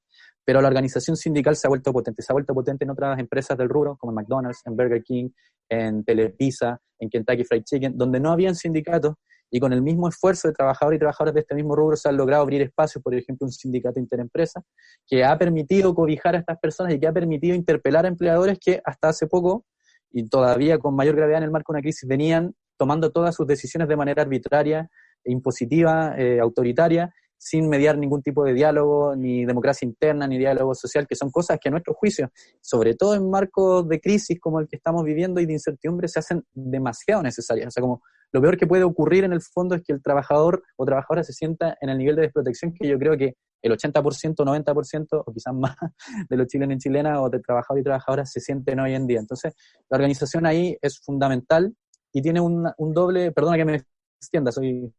pero 0.45 0.61
la 0.61 0.69
organización 0.69 1.17
sindical 1.17 1.57
se 1.57 1.67
ha 1.67 1.71
vuelto 1.71 1.93
potente, 1.93 2.23
se 2.23 2.33
ha 2.33 2.35
vuelto 2.35 2.55
potente 2.55 2.85
en 2.85 2.91
otras 2.91 3.19
empresas 3.19 3.57
del 3.57 3.69
rubro, 3.69 3.97
como 3.97 4.13
en 4.13 4.17
McDonald's, 4.17 4.63
en 4.67 4.77
Burger 4.77 5.03
King, 5.03 5.31
en 5.69 6.05
Telepizza, 6.05 6.79
en 6.99 7.09
Kentucky 7.09 7.45
Fried 7.45 7.63
Chicken, 7.65 7.97
donde 7.97 8.21
no 8.21 8.33
habían 8.33 8.55
sindicatos 8.55 9.15
y 9.51 9.59
con 9.59 9.73
el 9.73 9.83
mismo 9.83 10.09
esfuerzo 10.09 10.49
de 10.49 10.55
trabajadores 10.55 10.97
y 10.97 11.01
trabajadoras 11.01 11.35
de 11.35 11.41
este 11.41 11.55
mismo 11.55 11.75
rubro 11.75 11.97
se 11.97 12.09
han 12.09 12.17
logrado 12.17 12.43
abrir 12.43 12.63
espacios, 12.63 13.03
por 13.03 13.15
ejemplo, 13.15 13.47
un 13.47 13.53
sindicato 13.53 13.99
interempresa, 13.99 14.63
que 15.07 15.25
ha 15.25 15.37
permitido 15.37 15.95
cobijar 15.95 16.37
a 16.37 16.39
estas 16.39 16.59
personas 16.59 16.95
y 16.95 17.01
que 17.01 17.09
ha 17.09 17.13
permitido 17.13 17.57
interpelar 17.57 18.05
a 18.05 18.09
empleadores 18.09 18.59
que 18.61 18.81
hasta 18.85 19.09
hace 19.09 19.27
poco, 19.27 19.65
y 20.13 20.29
todavía 20.29 20.79
con 20.79 20.95
mayor 20.95 21.17
gravedad 21.17 21.39
en 21.39 21.45
el 21.45 21.51
marco 21.51 21.73
de 21.73 21.79
una 21.79 21.83
crisis, 21.83 22.09
venían 22.09 22.55
tomando 22.77 23.11
todas 23.11 23.35
sus 23.35 23.47
decisiones 23.47 23.89
de 23.89 23.97
manera 23.97 24.23
arbitraria, 24.23 24.89
impositiva, 25.25 26.15
eh, 26.17 26.41
autoritaria, 26.41 27.13
sin 27.41 27.71
mediar 27.71 27.97
ningún 27.97 28.23
tipo 28.23 28.45
de 28.45 28.53
diálogo, 28.53 29.17
ni 29.17 29.47
democracia 29.47 29.87
interna, 29.87 30.27
ni 30.27 30.37
diálogo 30.37 30.75
social, 30.75 31.07
que 31.09 31.17
son 31.17 31.31
cosas 31.31 31.59
que 31.59 31.71
a 31.71 31.73
nuestro 31.73 31.95
juicio, 31.95 32.31
sobre 32.61 32.95
todo 32.95 33.15
en 33.15 33.31
marcos 33.31 33.89
de 33.89 33.99
crisis 33.99 34.39
como 34.39 34.61
el 34.61 34.69
que 34.69 34.77
estamos 34.77 35.03
viviendo 35.05 35.41
y 35.41 35.47
de 35.47 35.55
incertidumbre, 35.55 36.07
se 36.07 36.19
hacen 36.19 36.45
demasiado 36.53 37.23
necesarias. 37.23 37.69
O 37.69 37.71
sea, 37.71 37.81
como 37.81 38.03
lo 38.31 38.43
peor 38.43 38.59
que 38.59 38.67
puede 38.67 38.85
ocurrir 38.85 39.25
en 39.25 39.33
el 39.33 39.41
fondo 39.41 39.75
es 39.75 39.83
que 39.83 39.95
el 39.95 40.03
trabajador 40.03 40.63
o 40.77 40.85
trabajadora 40.85 41.25
se 41.25 41.33
sienta 41.33 41.79
en 41.81 41.89
el 41.89 41.97
nivel 41.97 42.17
de 42.17 42.23
desprotección 42.23 42.75
que 42.75 42.87
yo 42.87 42.99
creo 42.99 43.17
que 43.17 43.35
el 43.63 43.73
80%, 43.73 44.35
90% 44.37 45.07
o 45.25 45.33
quizás 45.33 45.55
más 45.55 45.77
de 46.29 46.37
los 46.37 46.47
chilenos 46.47 46.77
y 46.77 46.79
chilenas 46.79 47.21
o 47.21 47.31
de 47.31 47.41
trabajadores 47.41 47.81
y 47.81 47.85
trabajadoras 47.85 48.31
se 48.31 48.41
sienten 48.41 48.81
hoy 48.81 48.95
en 48.95 49.07
día. 49.07 49.19
Entonces, 49.19 49.55
la 49.89 49.97
organización 49.97 50.45
ahí 50.45 50.77
es 50.83 51.01
fundamental 51.01 51.75
y 52.13 52.21
tiene 52.21 52.43
un, 52.43 52.71
un 52.77 52.93
doble, 52.93 53.33
perdona 53.33 53.57
que 53.57 53.65
me 53.65 53.83
extienda, 54.21 54.53
soy 54.53 54.93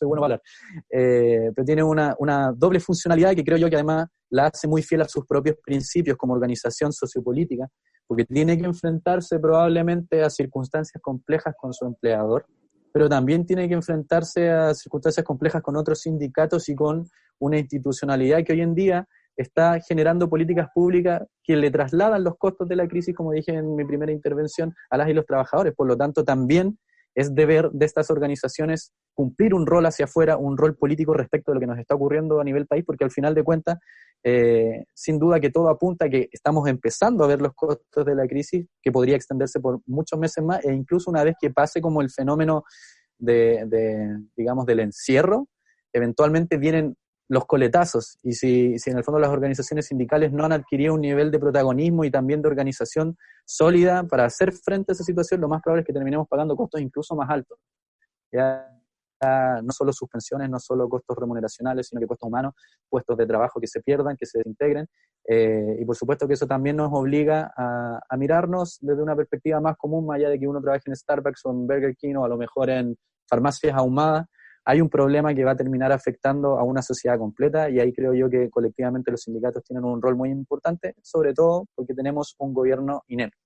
soy 0.00 0.08
bueno 0.08 0.22
para 0.22 0.40
eh, 0.90 1.50
pero 1.54 1.64
tiene 1.64 1.82
una, 1.82 2.14
una, 2.18 2.52
doble 2.52 2.80
funcionalidad 2.80 3.34
que 3.34 3.44
creo 3.44 3.58
yo 3.58 3.68
que 3.68 3.76
además 3.76 4.06
la 4.30 4.46
hace 4.46 4.66
muy 4.66 4.82
fiel 4.82 5.02
a 5.02 5.08
sus 5.08 5.26
propios 5.26 5.56
principios 5.64 6.16
como 6.16 6.32
organización 6.32 6.92
sociopolítica, 6.92 7.68
porque 8.06 8.24
tiene 8.24 8.58
que 8.58 8.64
enfrentarse 8.64 9.38
probablemente 9.38 10.22
a 10.22 10.30
circunstancias 10.30 11.00
complejas 11.02 11.54
con 11.58 11.72
su 11.72 11.84
empleador, 11.84 12.46
pero 12.92 13.08
también 13.08 13.44
tiene 13.44 13.68
que 13.68 13.74
enfrentarse 13.74 14.50
a 14.50 14.74
circunstancias 14.74 15.24
complejas 15.24 15.62
con 15.62 15.76
otros 15.76 16.00
sindicatos 16.00 16.68
y 16.68 16.74
con 16.74 17.08
una 17.38 17.58
institucionalidad 17.58 18.44
que 18.44 18.52
hoy 18.52 18.62
en 18.62 18.74
día 18.74 19.08
está 19.36 19.80
generando 19.80 20.28
políticas 20.28 20.68
públicas 20.74 21.22
que 21.42 21.56
le 21.56 21.70
trasladan 21.70 22.24
los 22.24 22.36
costos 22.36 22.68
de 22.68 22.76
la 22.76 22.86
crisis, 22.86 23.14
como 23.14 23.32
dije 23.32 23.52
en 23.52 23.74
mi 23.74 23.84
primera 23.84 24.12
intervención, 24.12 24.74
a 24.90 24.96
las 24.96 25.08
y 25.08 25.14
los 25.14 25.24
trabajadores. 25.24 25.74
Por 25.74 25.86
lo 25.86 25.96
tanto, 25.96 26.24
también 26.24 26.78
es 27.20 27.34
deber 27.34 27.70
de 27.70 27.84
estas 27.84 28.10
organizaciones 28.10 28.92
cumplir 29.14 29.52
un 29.52 29.66
rol 29.66 29.84
hacia 29.84 30.06
afuera, 30.06 30.38
un 30.38 30.56
rol 30.56 30.74
político 30.76 31.12
respecto 31.12 31.50
de 31.50 31.56
lo 31.56 31.60
que 31.60 31.66
nos 31.66 31.78
está 31.78 31.94
ocurriendo 31.94 32.40
a 32.40 32.44
nivel 32.44 32.66
país, 32.66 32.82
porque 32.86 33.04
al 33.04 33.10
final 33.10 33.34
de 33.34 33.42
cuentas, 33.42 33.78
eh, 34.24 34.84
sin 34.94 35.18
duda 35.18 35.38
que 35.38 35.50
todo 35.50 35.68
apunta 35.68 36.06
a 36.06 36.08
que 36.08 36.30
estamos 36.32 36.66
empezando 36.66 37.22
a 37.22 37.26
ver 37.26 37.42
los 37.42 37.52
costos 37.54 38.06
de 38.06 38.14
la 38.14 38.26
crisis, 38.26 38.66
que 38.82 38.90
podría 38.90 39.16
extenderse 39.16 39.60
por 39.60 39.80
muchos 39.86 40.18
meses 40.18 40.42
más, 40.42 40.64
e 40.64 40.72
incluso 40.72 41.10
una 41.10 41.22
vez 41.22 41.34
que 41.38 41.50
pase 41.50 41.82
como 41.82 42.00
el 42.00 42.10
fenómeno 42.10 42.64
de, 43.18 43.64
de 43.66 44.18
digamos, 44.34 44.64
del 44.64 44.80
encierro, 44.80 45.48
eventualmente 45.92 46.56
vienen 46.56 46.96
los 47.30 47.46
coletazos. 47.46 48.18
Y 48.24 48.32
si, 48.32 48.76
si 48.78 48.90
en 48.90 48.98
el 48.98 49.04
fondo 49.04 49.20
las 49.20 49.30
organizaciones 49.30 49.86
sindicales 49.86 50.32
no 50.32 50.44
han 50.44 50.52
adquirido 50.52 50.94
un 50.94 51.00
nivel 51.00 51.30
de 51.30 51.38
protagonismo 51.38 52.04
y 52.04 52.10
también 52.10 52.42
de 52.42 52.48
organización 52.48 53.16
sólida 53.44 54.02
para 54.02 54.24
hacer 54.24 54.52
frente 54.52 54.90
a 54.90 54.94
esa 54.94 55.04
situación, 55.04 55.40
lo 55.40 55.48
más 55.48 55.62
probable 55.62 55.82
es 55.82 55.86
que 55.86 55.92
terminemos 55.92 56.26
pagando 56.28 56.56
costos 56.56 56.80
incluso 56.80 57.14
más 57.14 57.30
altos. 57.30 57.56
Ya, 58.32 58.66
no 59.62 59.70
solo 59.70 59.92
suspensiones, 59.92 60.50
no 60.50 60.58
solo 60.58 60.88
costos 60.88 61.16
remuneracionales, 61.16 61.86
sino 61.86 62.00
que 62.00 62.08
costos 62.08 62.26
humanos, 62.26 62.54
puestos 62.88 63.16
de 63.16 63.26
trabajo 63.26 63.60
que 63.60 63.68
se 63.68 63.80
pierdan, 63.80 64.16
que 64.16 64.26
se 64.26 64.38
desintegren. 64.38 64.88
Eh, 65.28 65.76
y 65.78 65.84
por 65.84 65.94
supuesto 65.94 66.26
que 66.26 66.34
eso 66.34 66.48
también 66.48 66.76
nos 66.76 66.90
obliga 66.92 67.52
a, 67.56 68.00
a, 68.08 68.16
mirarnos 68.16 68.78
desde 68.80 69.02
una 69.02 69.14
perspectiva 69.14 69.60
más 69.60 69.76
común, 69.76 70.06
más 70.06 70.16
allá 70.16 70.30
de 70.30 70.40
que 70.40 70.48
uno 70.48 70.60
trabaje 70.60 70.84
en 70.86 70.96
Starbucks 70.96 71.44
o 71.44 71.50
en 71.52 71.66
Burger 71.68 71.94
King 71.94 72.16
o 72.16 72.24
a 72.24 72.28
lo 72.28 72.38
mejor 72.38 72.70
en 72.70 72.96
farmacias 73.28 73.76
ahumadas, 73.76 74.26
hay 74.64 74.80
un 74.80 74.88
problema 74.88 75.34
que 75.34 75.44
va 75.44 75.52
a 75.52 75.56
terminar 75.56 75.92
afectando 75.92 76.58
a 76.58 76.64
una 76.64 76.82
sociedad 76.82 77.18
completa 77.18 77.70
y 77.70 77.80
ahí 77.80 77.92
creo 77.92 78.14
yo 78.14 78.28
que 78.28 78.50
colectivamente 78.50 79.10
los 79.10 79.22
sindicatos 79.22 79.64
tienen 79.64 79.84
un 79.84 80.00
rol 80.00 80.16
muy 80.16 80.30
importante, 80.30 80.94
sobre 81.02 81.32
todo 81.32 81.66
porque 81.74 81.94
tenemos 81.94 82.34
un 82.38 82.52
gobierno 82.52 83.02
inepto. 83.08 83.38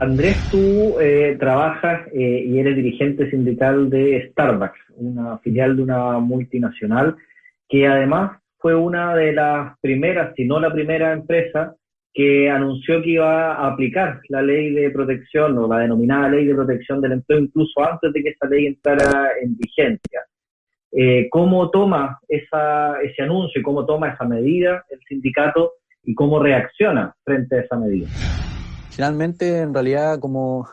Andrés, 0.00 0.36
tú 0.52 1.00
eh, 1.00 1.36
trabajas 1.40 2.06
eh, 2.12 2.44
y 2.46 2.58
eres 2.60 2.76
dirigente 2.76 3.28
sindical 3.30 3.90
de 3.90 4.28
Starbucks, 4.30 4.78
una 4.96 5.38
filial 5.38 5.76
de 5.76 5.82
una 5.82 6.20
multinacional 6.20 7.16
que 7.68 7.86
además 7.86 8.40
fue 8.58 8.76
una 8.76 9.16
de 9.16 9.32
las 9.32 9.76
primeras, 9.80 10.34
si 10.36 10.44
no 10.44 10.60
la 10.60 10.72
primera 10.72 11.12
empresa 11.12 11.74
que 12.18 12.50
anunció 12.50 13.00
que 13.00 13.10
iba 13.10 13.54
a 13.54 13.68
aplicar 13.68 14.20
la 14.28 14.42
ley 14.42 14.72
de 14.72 14.90
protección 14.90 15.56
o 15.56 15.68
la 15.68 15.78
denominada 15.78 16.30
ley 16.30 16.46
de 16.46 16.54
protección 16.56 17.00
del 17.00 17.12
empleo 17.12 17.38
incluso 17.38 17.80
antes 17.80 18.12
de 18.12 18.20
que 18.20 18.30
esta 18.30 18.48
ley 18.48 18.66
entrara 18.66 19.28
en 19.40 19.56
vigencia. 19.56 20.22
Eh, 20.90 21.28
¿Cómo 21.30 21.70
toma 21.70 22.18
esa, 22.26 23.00
ese 23.02 23.22
anuncio 23.22 23.60
y 23.60 23.62
cómo 23.62 23.86
toma 23.86 24.08
esa 24.08 24.24
medida 24.24 24.84
el 24.90 24.98
sindicato 25.08 25.74
y 26.02 26.12
cómo 26.16 26.42
reacciona 26.42 27.14
frente 27.22 27.54
a 27.54 27.60
esa 27.60 27.76
medida? 27.76 28.08
Finalmente, 28.90 29.60
en 29.60 29.72
realidad, 29.72 30.18
como 30.18 30.68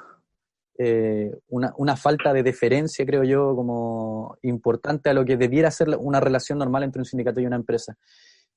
eh, 0.80 1.30
una, 1.50 1.74
una, 1.78 1.96
falta 1.96 2.34
de 2.34 2.42
deferencia, 2.42 3.06
creo 3.06 3.24
yo, 3.24 3.56
como 3.56 4.36
importante 4.42 5.12
a 5.12 5.14
lo 5.14 5.24
que 5.24 5.38
debiera 5.38 5.70
ser 5.70 5.90
una 6.00 6.20
relación 6.20 6.58
normal 6.58 6.82
entre 6.82 7.02
un 7.02 7.06
sindicato 7.06 7.40
y 7.40 7.46
una 7.46 7.58
empresa. 7.58 7.96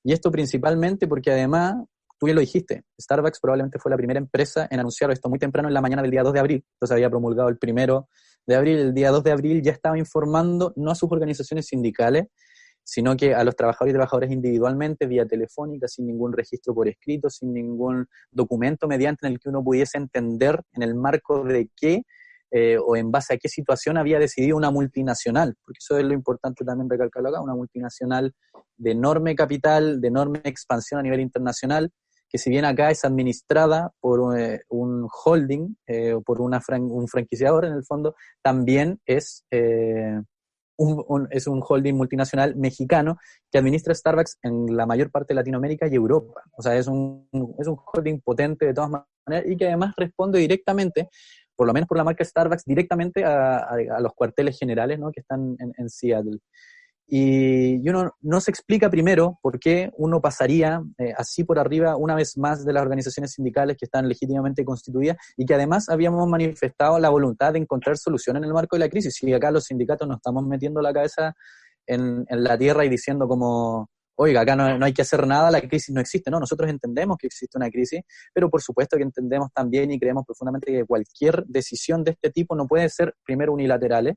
Y 0.02 0.14
esto 0.14 0.30
principalmente 0.30 1.06
porque 1.06 1.32
además 1.32 1.74
tú 2.18 2.26
bien 2.26 2.36
lo 2.36 2.40
dijiste, 2.40 2.84
Starbucks 3.00 3.40
probablemente 3.40 3.78
fue 3.78 3.90
la 3.90 3.96
primera 3.96 4.18
empresa 4.18 4.66
en 4.70 4.80
anunciar 4.80 5.10
esto 5.10 5.28
muy 5.28 5.38
temprano 5.38 5.68
en 5.68 5.74
la 5.74 5.80
mañana 5.80 6.02
del 6.02 6.10
día 6.10 6.22
2 6.22 6.32
de 6.32 6.40
abril, 6.40 6.64
entonces 6.74 6.94
había 6.94 7.10
promulgado 7.10 7.48
el 7.48 7.58
primero 7.58 8.08
de 8.46 8.56
abril, 8.56 8.78
el 8.78 8.94
día 8.94 9.10
2 9.10 9.22
de 9.24 9.30
abril 9.30 9.62
ya 9.62 9.72
estaba 9.72 9.98
informando 9.98 10.72
no 10.76 10.90
a 10.90 10.94
sus 10.94 11.10
organizaciones 11.12 11.66
sindicales, 11.66 12.26
sino 12.82 13.14
que 13.16 13.34
a 13.34 13.44
los 13.44 13.54
trabajadores 13.54 13.92
y 13.92 13.96
trabajadoras 13.96 14.30
individualmente, 14.30 15.06
vía 15.06 15.26
telefónica, 15.26 15.86
sin 15.88 16.06
ningún 16.06 16.32
registro 16.32 16.74
por 16.74 16.88
escrito, 16.88 17.28
sin 17.28 17.52
ningún 17.52 18.06
documento 18.30 18.88
mediante 18.88 19.26
en 19.26 19.34
el 19.34 19.38
que 19.38 19.50
uno 19.50 19.62
pudiese 19.62 19.98
entender 19.98 20.62
en 20.72 20.82
el 20.82 20.94
marco 20.94 21.44
de 21.44 21.68
qué 21.76 22.02
eh, 22.50 22.78
o 22.82 22.96
en 22.96 23.10
base 23.10 23.34
a 23.34 23.36
qué 23.36 23.50
situación 23.50 23.98
había 23.98 24.18
decidido 24.18 24.56
una 24.56 24.70
multinacional, 24.70 25.54
porque 25.62 25.80
eso 25.80 25.98
es 25.98 26.04
lo 26.06 26.14
importante 26.14 26.64
también 26.64 26.88
recalcarlo 26.88 27.28
acá, 27.28 27.42
una 27.42 27.54
multinacional 27.54 28.32
de 28.78 28.92
enorme 28.92 29.34
capital, 29.34 30.00
de 30.00 30.08
enorme 30.08 30.40
expansión 30.44 30.98
a 30.98 31.02
nivel 31.02 31.20
internacional, 31.20 31.92
que 32.28 32.38
si 32.38 32.50
bien 32.50 32.64
acá 32.64 32.90
es 32.90 33.04
administrada 33.04 33.92
por 34.00 34.38
eh, 34.38 34.62
un 34.68 35.08
holding 35.24 35.76
eh, 35.86 36.12
o 36.12 36.22
por 36.22 36.40
una 36.40 36.60
un 36.68 37.08
franquiciador 37.08 37.64
en 37.64 37.72
el 37.72 37.84
fondo, 37.84 38.14
también 38.42 39.00
es, 39.06 39.44
eh, 39.50 40.20
un, 40.76 41.28
es 41.30 41.46
un 41.46 41.62
holding 41.66 41.94
multinacional 41.94 42.54
mexicano 42.56 43.18
que 43.50 43.58
administra 43.58 43.94
Starbucks 43.94 44.38
en 44.42 44.76
la 44.76 44.86
mayor 44.86 45.10
parte 45.10 45.32
de 45.32 45.36
Latinoamérica 45.36 45.88
y 45.88 45.94
Europa. 45.94 46.42
O 46.56 46.62
sea, 46.62 46.76
es 46.76 46.86
un, 46.86 47.28
es 47.58 47.66
un 47.66 47.78
holding 47.92 48.20
potente 48.20 48.66
de 48.66 48.74
todas 48.74 48.90
maneras 48.90 49.50
y 49.50 49.56
que 49.56 49.66
además 49.66 49.94
responde 49.96 50.38
directamente 50.38 51.08
por 51.56 51.66
lo 51.66 51.72
menos 51.72 51.88
por 51.88 51.98
la 51.98 52.04
marca 52.04 52.24
Starbucks, 52.24 52.64
directamente 52.64 53.24
a, 53.24 53.76
los 53.98 54.14
cuarteles 54.14 54.56
generales 54.56 54.96
¿no? 55.00 55.10
que 55.10 55.18
están 55.18 55.56
en 55.58 55.90
Seattle. 55.90 56.38
Y, 57.10 57.88
uno 57.88 58.14
no 58.20 58.40
se 58.40 58.50
explica 58.50 58.90
primero 58.90 59.38
por 59.42 59.58
qué 59.58 59.90
uno 59.96 60.20
pasaría 60.20 60.82
eh, 60.98 61.14
así 61.16 61.42
por 61.42 61.58
arriba 61.58 61.96
una 61.96 62.14
vez 62.14 62.36
más 62.36 62.66
de 62.66 62.72
las 62.74 62.82
organizaciones 62.82 63.32
sindicales 63.32 63.78
que 63.78 63.86
están 63.86 64.06
legítimamente 64.06 64.62
constituidas 64.62 65.16
y 65.34 65.46
que 65.46 65.54
además 65.54 65.88
habíamos 65.88 66.28
manifestado 66.28 66.98
la 66.98 67.08
voluntad 67.08 67.54
de 67.54 67.60
encontrar 67.60 67.96
soluciones 67.96 68.42
en 68.42 68.48
el 68.48 68.52
marco 68.52 68.76
de 68.76 68.80
la 68.80 68.90
crisis. 68.90 69.22
Y 69.22 69.32
acá 69.32 69.50
los 69.50 69.64
sindicatos 69.64 70.06
nos 70.06 70.18
estamos 70.18 70.44
metiendo 70.46 70.82
la 70.82 70.92
cabeza 70.92 71.34
en, 71.86 72.26
en 72.28 72.44
la 72.44 72.58
tierra 72.58 72.84
y 72.84 72.90
diciendo 72.90 73.26
como, 73.26 73.88
oiga, 74.16 74.42
acá 74.42 74.54
no, 74.54 74.78
no, 74.78 74.84
hay 74.84 74.92
que 74.92 75.02
hacer 75.02 75.26
nada, 75.26 75.50
la 75.50 75.62
crisis 75.62 75.94
no 75.94 76.02
existe. 76.02 76.30
No, 76.30 76.38
nosotros 76.40 76.68
entendemos 76.68 77.16
que 77.16 77.28
existe 77.28 77.56
una 77.56 77.70
crisis, 77.70 78.02
pero 78.34 78.50
por 78.50 78.60
supuesto 78.60 78.98
que 78.98 79.04
entendemos 79.04 79.50
también 79.54 79.90
y 79.90 79.98
creemos 79.98 80.26
profundamente 80.26 80.72
que 80.72 80.84
cualquier 80.84 81.44
decisión 81.46 82.04
de 82.04 82.10
este 82.10 82.30
tipo 82.30 82.54
no 82.54 82.66
puede 82.66 82.88
ser 82.90 83.14
primero 83.24 83.52
unilaterales 83.54 84.16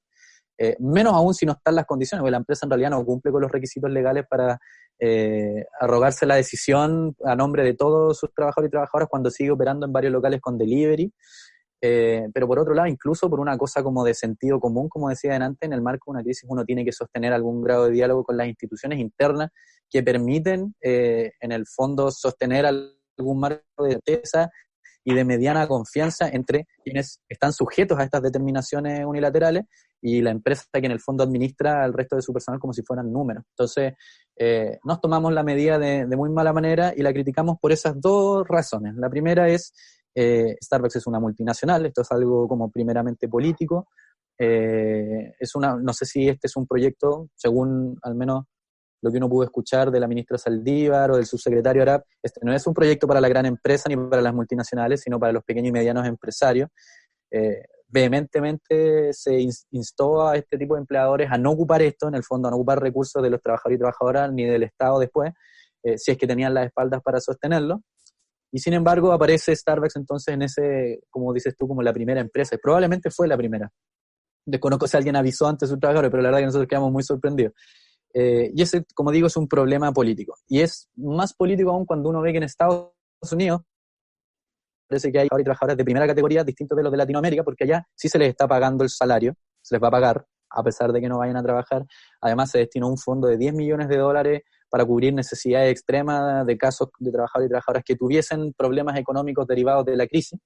eh, 0.63 0.75
menos 0.77 1.15
aún 1.15 1.33
si 1.33 1.43
no 1.43 1.53
están 1.53 1.73
las 1.73 1.87
condiciones, 1.87 2.21
porque 2.21 2.29
la 2.29 2.37
empresa 2.37 2.67
en 2.67 2.69
realidad 2.69 2.91
no 2.91 3.03
cumple 3.03 3.31
con 3.31 3.41
los 3.41 3.51
requisitos 3.51 3.89
legales 3.89 4.27
para 4.29 4.59
eh, 4.99 5.65
arrogarse 5.79 6.27
la 6.27 6.35
decisión 6.35 7.15
a 7.25 7.35
nombre 7.35 7.63
de 7.63 7.73
todos 7.73 8.19
sus 8.19 8.31
trabajadores 8.31 8.69
y 8.69 8.71
trabajadoras 8.71 9.09
cuando 9.09 9.31
sigue 9.31 9.49
operando 9.49 9.87
en 9.87 9.91
varios 9.91 10.13
locales 10.13 10.39
con 10.39 10.59
delivery. 10.59 11.11
Eh, 11.81 12.27
pero 12.31 12.47
por 12.47 12.59
otro 12.59 12.75
lado, 12.75 12.87
incluso 12.87 13.27
por 13.27 13.39
una 13.39 13.57
cosa 13.57 13.81
como 13.81 14.03
de 14.03 14.13
sentido 14.13 14.59
común, 14.59 14.87
como 14.87 15.09
decía 15.09 15.35
antes, 15.35 15.65
en 15.65 15.73
el 15.73 15.81
marco 15.81 16.11
de 16.11 16.17
una 16.17 16.23
crisis 16.23 16.47
uno 16.47 16.63
tiene 16.63 16.85
que 16.85 16.91
sostener 16.91 17.33
algún 17.33 17.63
grado 17.63 17.85
de 17.85 17.93
diálogo 17.93 18.23
con 18.23 18.37
las 18.37 18.45
instituciones 18.45 18.99
internas 18.99 19.49
que 19.89 20.03
permiten, 20.03 20.75
en 20.79 21.51
el 21.51 21.65
fondo, 21.65 22.11
sostener 22.11 22.67
algún 22.67 23.39
marco 23.39 23.83
de 23.83 23.93
certeza 23.93 24.51
y 25.03 25.15
de 25.15 25.25
mediana 25.25 25.67
confianza 25.67 26.29
entre 26.29 26.67
quienes 26.83 27.19
están 27.27 27.51
sujetos 27.51 27.97
a 27.97 28.03
estas 28.03 28.21
determinaciones 28.21 29.03
unilaterales 29.03 29.63
y 30.01 30.21
la 30.21 30.31
empresa 30.31 30.65
que 30.73 30.85
en 30.85 30.91
el 30.91 30.99
fondo 30.99 31.23
administra 31.23 31.83
al 31.83 31.93
resto 31.93 32.15
de 32.15 32.21
su 32.21 32.33
personal 32.33 32.59
como 32.59 32.73
si 32.73 32.81
fueran 32.81 33.11
números. 33.11 33.43
Entonces, 33.51 33.93
eh, 34.35 34.79
nos 34.83 34.99
tomamos 34.99 35.31
la 35.31 35.43
medida 35.43 35.77
de, 35.77 36.05
muy 36.17 36.29
mala 36.29 36.53
manera 36.53 36.93
y 36.95 37.01
la 37.03 37.13
criticamos 37.13 37.57
por 37.61 37.71
esas 37.71 37.99
dos 38.01 38.47
razones. 38.47 38.95
La 38.95 39.09
primera 39.09 39.47
es, 39.47 39.73
eh, 40.15 40.55
Starbucks 40.63 40.95
es 40.95 41.07
una 41.07 41.19
multinacional, 41.19 41.85
esto 41.85 42.01
es 42.01 42.11
algo 42.11 42.47
como 42.47 42.69
primeramente 42.69 43.27
político, 43.27 43.87
Eh, 44.43 45.35
es 45.39 45.53
una, 45.53 45.75
no 45.75 45.93
sé 45.93 46.05
si 46.05 46.27
este 46.27 46.47
es 46.47 46.55
un 46.55 46.65
proyecto, 46.65 47.29
según 47.35 47.95
al 48.01 48.15
menos 48.15 48.45
lo 49.03 49.11
que 49.11 49.17
uno 49.17 49.29
pudo 49.29 49.43
escuchar 49.43 49.91
de 49.91 49.99
la 49.99 50.07
ministra 50.07 50.37
Saldívar 50.37 51.11
o 51.11 51.17
del 51.17 51.27
subsecretario 51.27 51.83
Arab, 51.83 52.03
este 52.23 52.39
no 52.43 52.51
es 52.51 52.65
un 52.65 52.73
proyecto 52.73 53.07
para 53.07 53.21
la 53.21 53.29
gran 53.29 53.45
empresa 53.45 53.87
ni 53.87 53.95
para 53.95 54.21
las 54.21 54.33
multinacionales, 54.33 55.01
sino 55.01 55.19
para 55.19 55.31
los 55.33 55.43
pequeños 55.43 55.69
y 55.69 55.71
medianos 55.71 56.07
empresarios. 56.07 56.69
Eh, 57.31 57.63
vehementemente 57.91 59.13
se 59.13 59.39
instó 59.71 60.27
a 60.27 60.37
este 60.37 60.57
tipo 60.57 60.75
de 60.75 60.81
empleadores 60.81 61.29
a 61.31 61.37
no 61.37 61.51
ocupar 61.51 61.81
esto, 61.81 62.07
en 62.07 62.15
el 62.15 62.23
fondo, 62.23 62.47
a 62.47 62.51
no 62.51 62.57
ocupar 62.57 62.81
recursos 62.81 63.21
de 63.21 63.29
los 63.29 63.41
trabajadores 63.41 63.77
y 63.77 63.79
trabajadoras 63.79 64.31
ni 64.31 64.45
del 64.45 64.63
Estado 64.63 64.99
después, 64.99 65.33
eh, 65.83 65.97
si 65.97 66.11
es 66.11 66.17
que 66.17 66.27
tenían 66.27 66.53
las 66.53 66.67
espaldas 66.67 67.01
para 67.03 67.19
sostenerlo. 67.19 67.81
Y 68.51 68.59
sin 68.59 68.73
embargo 68.73 69.11
aparece 69.11 69.55
Starbucks 69.55 69.95
entonces 69.95 70.33
en 70.33 70.41
ese, 70.41 70.99
como 71.09 71.33
dices 71.33 71.55
tú, 71.57 71.67
como 71.67 71.81
la 71.81 71.93
primera 71.93 72.19
empresa. 72.19 72.57
probablemente 72.61 73.09
fue 73.09 73.27
la 73.27 73.37
primera. 73.37 73.71
Desconozco 74.45 74.87
si 74.87 74.97
alguien 74.97 75.15
avisó 75.15 75.47
antes 75.47 75.67
a 75.67 75.71
sus 75.71 75.79
trabajadores, 75.79 76.11
pero 76.11 76.23
la 76.23 76.29
verdad 76.29 76.39
que 76.39 76.45
nosotros 76.47 76.67
quedamos 76.67 76.91
muy 76.91 77.03
sorprendidos. 77.03 77.53
Eh, 78.13 78.51
y 78.53 78.61
ese, 78.61 78.85
como 78.93 79.11
digo, 79.11 79.27
es 79.27 79.37
un 79.37 79.47
problema 79.47 79.93
político. 79.93 80.35
Y 80.47 80.61
es 80.61 80.89
más 80.95 81.33
político 81.33 81.71
aún 81.71 81.85
cuando 81.85 82.09
uno 82.09 82.21
ve 82.21 82.31
que 82.31 82.37
en 82.37 82.43
Estados 82.43 82.91
Unidos 83.31 83.61
parece 84.91 85.11
que 85.11 85.19
hay 85.19 85.27
trabajadores 85.29 85.77
de 85.77 85.85
primera 85.85 86.05
categoría 86.05 86.43
distintos 86.43 86.75
de 86.75 86.83
los 86.83 86.91
de 86.91 86.97
Latinoamérica, 86.97 87.43
porque 87.43 87.63
allá 87.63 87.87
sí 87.95 88.09
se 88.09 88.19
les 88.19 88.29
está 88.29 88.45
pagando 88.45 88.83
el 88.83 88.89
salario, 88.89 89.35
se 89.61 89.75
les 89.75 89.81
va 89.81 89.87
a 89.87 89.91
pagar, 89.91 90.25
a 90.49 90.63
pesar 90.63 90.91
de 90.91 90.99
que 90.99 91.07
no 91.07 91.19
vayan 91.19 91.37
a 91.37 91.43
trabajar. 91.43 91.85
Además, 92.19 92.51
se 92.51 92.59
destinó 92.59 92.89
un 92.89 92.97
fondo 92.97 93.29
de 93.29 93.37
10 93.37 93.53
millones 93.53 93.87
de 93.87 93.97
dólares 93.97 94.41
para 94.69 94.85
cubrir 94.85 95.13
necesidades 95.13 95.71
extremas 95.71 96.45
de 96.45 96.57
casos 96.57 96.89
de 96.99 97.09
trabajadores 97.09 97.47
y 97.47 97.49
trabajadoras 97.51 97.83
que 97.85 97.95
tuviesen 97.95 98.53
problemas 98.53 98.97
económicos 98.97 99.47
derivados 99.47 99.85
de 99.85 99.95
la 99.95 100.07
crisis, 100.07 100.37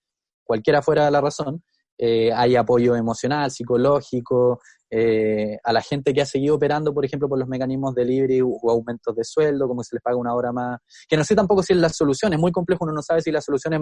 cualquiera 0.44 0.84
fuera 0.84 1.10
la 1.10 1.22
razón. 1.22 1.64
Eh, 1.98 2.32
hay 2.32 2.56
apoyo 2.56 2.96
emocional, 2.96 3.50
psicológico, 3.50 4.60
eh, 4.92 5.58
a 5.64 5.74
la 5.74 5.82
gente 5.82 6.14
que 6.14 6.22
ha 6.22 6.26
seguido 6.26 6.56
operando, 6.56 6.94
por 6.94 7.04
ejemplo, 7.04 7.28
por 7.28 7.40
los 7.40 7.48
mecanismos 7.48 7.96
de 7.96 8.06
libre 8.06 8.42
o 8.44 8.70
aumentos 8.70 9.16
de 9.16 9.24
sueldo, 9.24 9.68
como 9.68 9.84
se 9.84 9.96
les 9.96 10.04
paga 10.04 10.18
una 10.18 10.36
hora 10.36 10.52
más, 10.52 10.80
que 11.08 11.18
no 11.18 11.24
sé 11.24 11.36
tampoco 11.36 11.64
si 11.64 11.74
es 11.74 11.80
la 11.80 11.90
solución, 11.90 12.34
es 12.34 12.40
muy 12.40 12.52
complejo, 12.52 12.84
uno 12.86 12.94
no 12.94 13.02
sabe 13.02 13.22
si 13.22 13.32
la 13.32 13.42
solución 13.42 13.74
es 13.74 13.82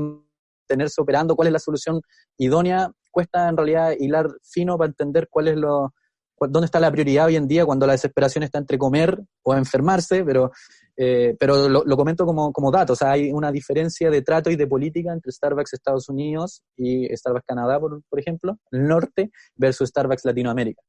tenerse 0.68 1.02
operando, 1.02 1.36
cuál 1.36 1.48
es 1.48 1.54
la 1.54 1.60
solución 1.60 2.02
idónea, 2.38 2.92
cuesta 3.12 3.48
en 3.50 3.58
realidad 3.58 3.94
hilar 4.00 4.28
fino 4.44 4.78
para 4.78 4.90
entender 4.90 5.28
cuál 5.30 5.48
es 5.48 5.58
lo, 5.58 5.94
dónde 6.40 6.66
está 6.66 6.80
la 6.80 6.92
prioridad 6.92 7.28
hoy 7.28 7.36
en 7.36 7.48
día 7.48 7.66
cuando 7.66 7.86
la 7.86 7.94
desesperación 7.94 8.44
está 8.44 8.60
entre 8.60 8.78
comer 8.78 9.20
o 9.44 9.56
enfermarse, 9.56 10.24
pero, 10.24 10.52
eh, 10.98 11.36
pero 11.40 11.70
lo, 11.70 11.98
comento 11.98 12.26
como, 12.26 12.52
como 12.52 12.72
dato, 12.72 12.94
hay 13.02 13.32
una 13.32 13.52
diferencia 13.52 14.10
de 14.10 14.22
trato 14.22 14.50
y 14.50 14.56
de 14.56 14.68
política 14.68 15.14
entre 15.14 15.32
Starbucks 15.32 15.74
Estados 15.74 16.10
Unidos 16.10 16.64
y 16.76 17.08
Starbucks 17.16 17.46
Canadá, 17.46 17.80
por, 17.80 18.02
por 18.10 18.20
ejemplo, 18.20 18.58
el 18.72 18.88
norte, 18.88 19.32
versus 19.56 19.90
Starbucks 19.90 20.26
Latinoamérica. 20.26 20.82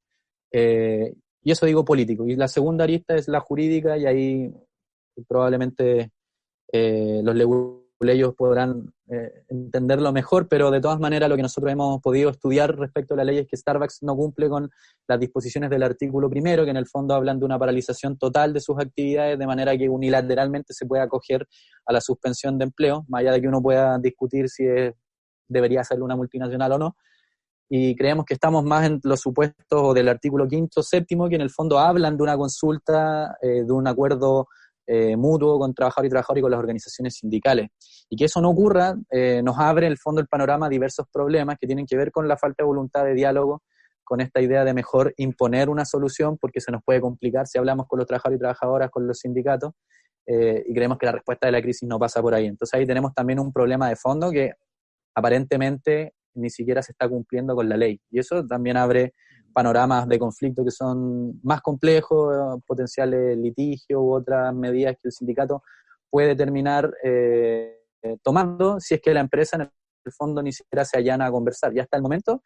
Eh, 0.53 1.15
y 1.43 1.51
eso 1.51 1.67
digo 1.67 1.85
político. 1.85 2.27
Y 2.27 2.37
la 2.37 2.49
segunda 2.49 2.85
arista 2.85 3.15
es 3.15 3.29
la 3.29 3.41
jurídica 3.41 3.99
y 3.99 4.07
ahí 4.07 4.55
probablemente 5.29 6.11
eh, 6.73 7.21
los 7.23 7.35
ellos 8.01 8.35
podrán 8.37 8.93
eh, 9.09 9.45
entenderlo 9.49 10.13
mejor, 10.13 10.49
pero 10.49 10.71
de 10.71 10.81
todas 10.81 10.99
maneras 10.99 11.29
lo 11.29 11.37
que 11.37 11.43
nosotros 11.43 11.73
hemos 11.73 12.01
podido 12.01 12.31
estudiar 12.31 12.77
respecto 12.77 13.15
a 13.15 13.17
la 13.17 13.25
ley 13.25 13.39
es 13.39 13.47
que 13.47 13.57
Starbucks 13.57 14.03
no 14.03 14.17
cumple 14.17 14.49
con 14.49 14.71
las 15.07 15.21
disposiciones 15.21 15.71
del 15.71 15.83
artículo 15.83 16.29
primero, 16.29 16.65
que 16.65 16.71
en 16.71 16.77
el 16.77 16.87
fondo 16.87 17.15
hablan 17.15 17.39
de 17.39 17.45
una 17.45 17.59
paralización 17.59 18.19
total 18.19 18.53
de 18.53 18.61
sus 18.61 18.79
actividades, 18.79 19.39
de 19.39 19.47
manera 19.47 19.77
que 19.77 19.89
unilateralmente 19.89 20.75
se 20.75 20.87
pueda 20.87 21.05
acoger 21.05 21.47
a 21.87 21.93
la 21.93 22.01
suspensión 22.01 22.59
de 22.59 22.65
empleo, 22.65 23.05
más 23.09 23.21
allá 23.21 23.33
de 23.33 23.41
que 23.41 23.49
uno 23.49 23.63
pueda 23.63 23.99
discutir 23.99 24.49
si 24.49 24.65
debería 25.49 25.85
ser 25.85 26.03
una 26.03 26.17
multinacional 26.17 26.73
o 26.73 26.79
no. 26.79 26.97
Y 27.69 27.97
creemos 27.97 28.25
que 28.27 28.35
estamos 28.35 28.63
más 28.65 28.87
en 28.87 29.01
los 29.05 29.21
supuestos 29.21 29.95
del 29.95 30.09
artículo 30.09 30.47
quinto, 30.47 30.83
séptimo, 30.83 31.29
que 31.29 31.37
en 31.37 31.41
el 31.41 31.51
fondo 31.51 31.79
hablan 31.79 32.17
de 32.17 32.23
una 32.23 32.37
consulta, 32.37 33.37
eh, 33.41 33.65
de 33.65 33.73
un 33.73 33.87
acuerdo 33.87 34.49
eh, 34.87 35.17
mutuo 35.17 35.59
con 35.59 35.73
trabajador 35.73 36.07
y 36.07 36.11
trabajador 36.11 36.39
y 36.39 36.43
con 36.43 36.51
las 36.51 36.61
organizaciones 36.61 37.15
sindicales. 37.15 37.69
Y 38.09 38.17
que 38.17 38.27
eso 38.27 38.41
no 38.41 38.51
ocurra 38.51 38.95
eh, 39.11 39.43
nos 39.43 39.59
abre 39.59 39.87
en 39.87 39.93
el 39.93 39.99
fondo 39.99 40.21
el 40.21 40.27
panorama 40.27 40.69
diversos 40.69 41.07
problemas 41.13 41.57
que 41.59 41.67
tienen 41.67 41.87
que 41.87 41.97
ver 41.97 42.11
con 42.11 42.29
la 42.29 42.37
falta 42.37 42.63
de 42.63 42.67
voluntad 42.67 43.05
de 43.05 43.15
diálogo, 43.15 43.63
con 44.03 44.21
esta 44.21 44.41
idea 44.41 44.65
de 44.65 44.75
mejor 44.75 45.15
imponer 45.17 45.71
una 45.71 45.85
solución, 45.85 46.37
porque 46.39 46.61
se 46.61 46.71
nos 46.71 46.83
puede 46.85 47.01
complicar 47.01 47.47
si 47.47 47.59
hablamos 47.59 47.87
con 47.87 47.99
los 47.99 48.07
trabajadores 48.07 48.37
y 48.37 48.41
trabajadoras, 48.41 48.91
con 48.91 49.07
los 49.07 49.19
sindicatos, 49.19 49.73
eh, 50.27 50.65
y 50.67 50.75
creemos 50.75 50.99
que 50.99 51.07
la 51.07 51.13
respuesta 51.13 51.47
de 51.47 51.53
la 51.53 51.63
crisis 51.63 51.89
no 51.89 51.99
pasa 51.99 52.21
por 52.21 52.35
ahí. 52.35 52.47
Entonces 52.47 52.79
ahí 52.79 52.87
tenemos 52.87 53.15
también 53.15 53.41
un 53.41 53.53
problema 53.53 53.89
de 53.89 53.97
fondo 53.97 54.31
que 54.31 54.53
aparentemente 55.15 56.15
ni 56.35 56.51
siquiera 56.51 56.83
se 56.83 56.93
está 56.93 57.09
cumpliendo 57.09 57.55
con 57.55 57.69
la 57.69 57.77
ley. 57.77 58.01
Y 58.11 58.19
eso 58.19 58.45
también 58.47 58.77
abre 58.77 59.15
panoramas 59.55 60.09
de 60.09 60.19
conflicto 60.19 60.65
que 60.65 60.71
son 60.71 61.41
más 61.43 61.63
complejos, 61.63 62.61
potenciales 62.67 63.39
litigios 63.39 64.01
u 64.01 64.13
otras 64.13 64.53
medidas 64.55 64.95
que 64.95 65.09
el 65.09 65.13
sindicato 65.13 65.63
puede 66.11 66.37
terminar 66.37 66.93
eh, 67.03 67.79
tomando 68.23 68.79
si 68.81 68.95
es 68.95 69.01
que 69.01 69.15
la 69.15 69.21
empresa 69.21 69.57
en 69.57 69.63
el 69.63 70.13
fondo 70.13 70.43
ni 70.43 70.53
siquiera 70.53 70.85
se 70.85 70.99
allana 70.99 71.27
a 71.27 71.31
conversar. 71.31 71.75
Y 71.75 71.81
hasta 71.81 71.97
el 71.97 72.03
momento 72.03 72.43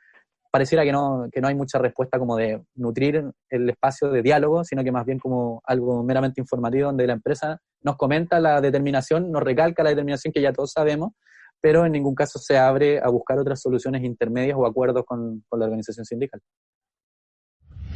pareciera 0.50 0.84
que 0.84 0.92
no, 0.92 1.28
que 1.32 1.40
no 1.40 1.48
hay 1.48 1.54
mucha 1.54 1.78
respuesta 1.78 2.18
como 2.18 2.36
de 2.36 2.62
nutrir 2.74 3.30
el 3.50 3.70
espacio 3.70 4.10
de 4.10 4.22
diálogo, 4.22 4.64
sino 4.64 4.84
que 4.84 4.92
más 4.92 5.04
bien 5.04 5.18
como 5.18 5.60
algo 5.64 6.02
meramente 6.02 6.40
informativo 6.40 6.86
donde 6.86 7.06
la 7.06 7.14
empresa 7.14 7.58
nos 7.82 7.96
comenta 7.96 8.40
la 8.40 8.60
determinación, 8.60 9.30
nos 9.30 9.42
recalca 9.42 9.82
la 9.82 9.90
determinación 9.90 10.32
que 10.32 10.42
ya 10.42 10.52
todos 10.52 10.72
sabemos, 10.72 11.12
pero 11.60 11.84
en 11.84 11.92
ningún 11.92 12.14
caso 12.14 12.38
se 12.38 12.56
abre 12.56 13.00
a 13.00 13.08
buscar 13.08 13.38
otras 13.38 13.60
soluciones 13.60 14.02
intermedias 14.02 14.56
o 14.58 14.66
acuerdos 14.66 15.04
con 15.04 15.42
la 15.52 15.64
organización 15.64 16.04
sindical. 16.04 16.40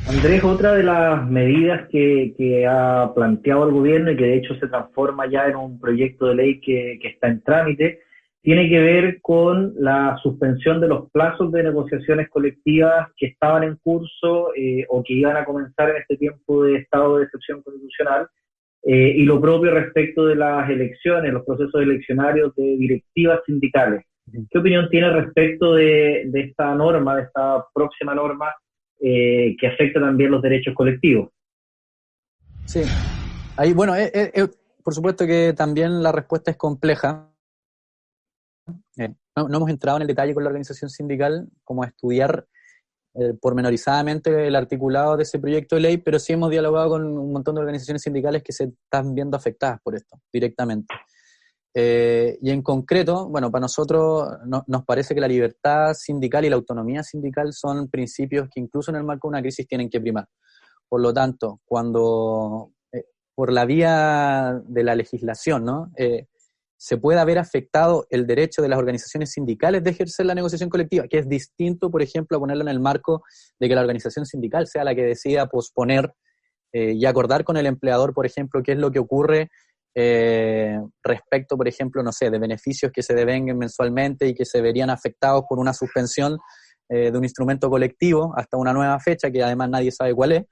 Andrés, 0.08 0.42
otra 0.42 0.74
de 0.74 0.82
las 0.82 1.28
medidas 1.28 1.88
que, 1.88 2.66
ha 2.68 3.12
planteado 3.14 3.66
el 3.66 3.72
gobierno 3.72 4.10
y 4.10 4.16
que 4.16 4.24
de 4.24 4.36
hecho 4.36 4.54
se 4.56 4.66
transforma 4.66 5.30
ya 5.30 5.46
en 5.46 5.56
un 5.56 5.78
proyecto 5.78 6.26
de 6.26 6.34
ley 6.34 6.60
que, 6.60 6.98
está 7.02 7.28
en 7.28 7.40
trámite, 7.42 8.00
tiene 8.42 8.68
que 8.68 8.80
ver 8.80 9.20
con 9.22 9.72
la 9.78 10.18
suspensión 10.20 10.80
de 10.80 10.88
los 10.88 11.08
plazos 11.12 11.52
de 11.52 11.62
negociaciones 11.62 12.28
colectivas 12.28 13.08
que 13.16 13.26
estaban 13.26 13.62
en 13.62 13.76
curso 13.76 14.52
eh, 14.56 14.84
o 14.88 15.04
que 15.04 15.14
iban 15.14 15.36
a 15.36 15.44
comenzar 15.44 15.90
en 15.90 15.98
este 15.98 16.16
tiempo 16.16 16.64
de 16.64 16.78
estado 16.78 17.18
de 17.18 17.24
excepción 17.24 17.62
constitucional 17.62 18.26
eh, 18.82 19.14
y 19.16 19.24
lo 19.24 19.40
propio 19.40 19.70
respecto 19.70 20.26
de 20.26 20.34
las 20.34 20.68
elecciones, 20.68 21.32
los 21.32 21.44
procesos 21.44 21.80
eleccionarios 21.80 22.52
de 22.56 22.76
directivas 22.76 23.40
sindicales. 23.46 24.04
¿Qué 24.50 24.58
opinión 24.58 24.88
tiene 24.90 25.10
respecto 25.10 25.74
de 25.74 26.28
esta 26.34 26.74
norma, 26.74 27.16
de 27.16 27.22
esta 27.22 27.64
próxima 27.72 28.14
norma 28.14 28.52
eh, 29.04 29.56
que 29.58 29.66
afecta 29.66 29.98
también 29.98 30.30
los 30.30 30.40
derechos 30.40 30.74
colectivos. 30.76 31.30
Sí, 32.66 32.82
ahí, 33.56 33.72
bueno, 33.72 33.96
eh, 33.96 34.12
eh, 34.14 34.48
por 34.84 34.94
supuesto 34.94 35.26
que 35.26 35.52
también 35.56 36.04
la 36.04 36.12
respuesta 36.12 36.52
es 36.52 36.56
compleja. 36.56 37.28
No, 39.34 39.48
hemos 39.52 39.70
entrado 39.70 39.96
en 39.96 40.02
el 40.02 40.08
detalle 40.08 40.34
con 40.34 40.44
la 40.44 40.50
organización 40.50 40.88
sindical, 40.88 41.48
como 41.64 41.82
estudiar 41.82 42.46
pormenorizadamente 43.40 44.46
el 44.46 44.54
articulado 44.54 45.16
de 45.16 45.24
ese 45.24 45.38
proyecto 45.38 45.74
de 45.74 45.82
ley, 45.82 45.96
pero 45.96 46.18
sí 46.18 46.34
hemos 46.34 46.50
dialogado 46.50 46.90
con 46.90 47.04
un 47.04 47.32
montón 47.32 47.56
de 47.56 47.60
organizaciones 47.60 48.02
sindicales 48.02 48.42
que 48.42 48.52
se 48.52 48.64
están 48.64 49.14
viendo 49.14 49.36
afectadas 49.36 49.80
por 49.82 49.96
esto 49.96 50.20
directamente. 50.32 50.94
Eh, 51.74 52.38
y 52.42 52.50
en 52.50 52.62
concreto, 52.62 53.28
bueno, 53.28 53.50
para 53.50 53.62
nosotros 53.62 54.28
nos 54.66 54.84
parece 54.84 55.14
que 55.14 55.20
la 55.22 55.28
libertad 55.28 55.94
sindical 55.94 56.44
y 56.44 56.50
la 56.50 56.56
autonomía 56.56 57.02
sindical 57.02 57.52
son 57.54 57.88
principios 57.88 58.48
que 58.52 58.60
incluso 58.60 58.90
en 58.90 58.98
el 58.98 59.04
marco 59.04 59.28
de 59.28 59.30
una 59.30 59.40
crisis 59.40 59.66
tienen 59.66 59.88
que 59.88 60.00
primar. 60.00 60.28
Por 60.88 61.00
lo 61.00 61.14
tanto, 61.14 61.60
cuando 61.64 62.72
eh, 62.92 63.04
por 63.34 63.50
la 63.52 63.64
vía 63.64 64.60
de 64.66 64.84
la 64.84 64.94
legislación, 64.94 65.64
¿no? 65.64 65.90
Eh, 65.96 66.26
se 66.76 66.96
puede 66.96 67.20
haber 67.20 67.38
afectado 67.38 68.06
el 68.10 68.26
derecho 68.26 68.60
de 68.60 68.68
las 68.68 68.78
organizaciones 68.78 69.30
sindicales 69.30 69.84
de 69.84 69.90
ejercer 69.90 70.26
la 70.26 70.34
negociación 70.34 70.68
colectiva, 70.68 71.06
que 71.06 71.18
es 71.18 71.28
distinto, 71.28 71.90
por 71.92 72.02
ejemplo, 72.02 72.36
a 72.36 72.40
ponerlo 72.40 72.62
en 72.62 72.68
el 72.68 72.80
marco 72.80 73.22
de 73.60 73.68
que 73.68 73.74
la 73.76 73.82
organización 73.82 74.26
sindical 74.26 74.66
sea 74.66 74.82
la 74.82 74.92
que 74.94 75.04
decida 75.04 75.46
posponer 75.46 76.12
y 76.72 77.04
acordar 77.04 77.44
con 77.44 77.58
el 77.58 77.66
empleador, 77.66 78.14
por 78.14 78.24
ejemplo, 78.26 78.62
qué 78.64 78.72
es 78.72 78.78
lo 78.78 78.90
que 78.90 78.98
ocurre 78.98 79.50
eh, 79.94 80.78
respecto, 81.02 81.56
por 81.56 81.68
ejemplo, 81.68 82.02
no 82.02 82.12
sé, 82.12 82.30
de 82.30 82.38
beneficios 82.38 82.90
que 82.92 83.02
se 83.02 83.14
devenguen 83.14 83.58
mensualmente 83.58 84.26
y 84.26 84.34
que 84.34 84.44
se 84.44 84.60
verían 84.62 84.90
afectados 84.90 85.44
por 85.48 85.58
una 85.58 85.74
suspensión 85.74 86.38
eh, 86.88 87.10
de 87.10 87.18
un 87.18 87.24
instrumento 87.24 87.68
colectivo 87.68 88.32
hasta 88.36 88.56
una 88.56 88.72
nueva 88.72 88.98
fecha 89.00 89.30
que 89.30 89.42
además 89.42 89.70
nadie 89.70 89.90
sabe 89.90 90.14
cuál 90.14 90.32
es. 90.32 90.44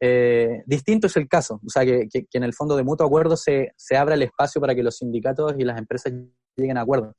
Eh, 0.00 0.62
distinto 0.66 1.06
es 1.06 1.16
el 1.16 1.28
caso, 1.28 1.60
o 1.64 1.70
sea, 1.70 1.84
que, 1.84 2.08
que, 2.10 2.26
en 2.32 2.42
el 2.42 2.54
fondo 2.54 2.76
de 2.76 2.82
mutuo 2.82 3.06
acuerdo 3.06 3.36
se, 3.36 3.72
se 3.76 3.96
abra 3.96 4.14
el 4.14 4.22
espacio 4.22 4.60
para 4.60 4.74
que 4.74 4.82
los 4.82 4.96
sindicatos 4.96 5.54
y 5.58 5.64
las 5.64 5.78
empresas 5.78 6.12
lleguen 6.56 6.76
a 6.76 6.82
acuerdo. 6.82 7.14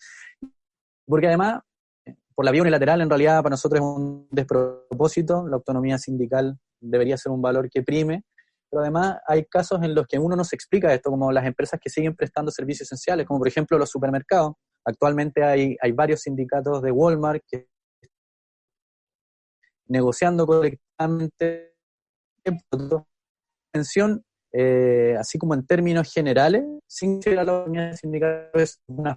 Porque 1.06 1.28
además, 1.28 1.62
por 2.36 2.44
la 2.46 2.52
vía 2.52 2.62
unilateral, 2.62 3.02
en 3.02 3.10
realidad 3.10 3.42
para 3.42 3.54
nosotros 3.54 3.80
es 3.80 3.86
un 3.86 4.28
despropósito, 4.32 5.48
la 5.48 5.56
autonomía 5.56 5.98
sindical 5.98 6.58
debería 6.82 7.16
ser 7.16 7.32
un 7.32 7.42
valor 7.42 7.70
que 7.70 7.84
prime, 7.84 8.24
pero 8.74 8.82
además 8.82 9.20
hay 9.28 9.46
casos 9.46 9.84
en 9.84 9.94
los 9.94 10.08
que 10.08 10.18
uno 10.18 10.36
no 10.36 10.44
se 10.44 10.56
explica 10.56 10.92
esto, 10.92 11.12
como 11.12 11.32
las 11.32 11.46
empresas 11.46 11.80
que 11.80 11.92
siguen 11.92 12.16
prestando 12.16 12.50
servicios 12.50 12.88
esenciales, 12.88 13.28
como 13.28 13.38
por 13.38 13.48
ejemplo 13.48 13.78
los 13.78 13.92
supermercados. 13.92 14.54
Actualmente 14.84 15.44
hay, 15.44 15.78
hay 15.80 15.92
varios 15.92 16.22
sindicatos 16.22 16.82
de 16.82 16.90
Walmart 16.90 17.44
que 17.48 17.68
negociando 19.88 20.48
colectivamente, 20.48 21.76
pensión, 23.72 24.26
eh, 24.52 25.18
así 25.20 25.38
como 25.38 25.54
en 25.54 25.68
términos 25.68 26.12
generales, 26.12 26.64
sin 26.88 27.22
ser 27.22 27.38
a 27.38 27.44
la 27.44 27.66
unidad 27.66 27.94
sindical, 27.94 28.50
es 28.56 28.82
una 28.88 29.16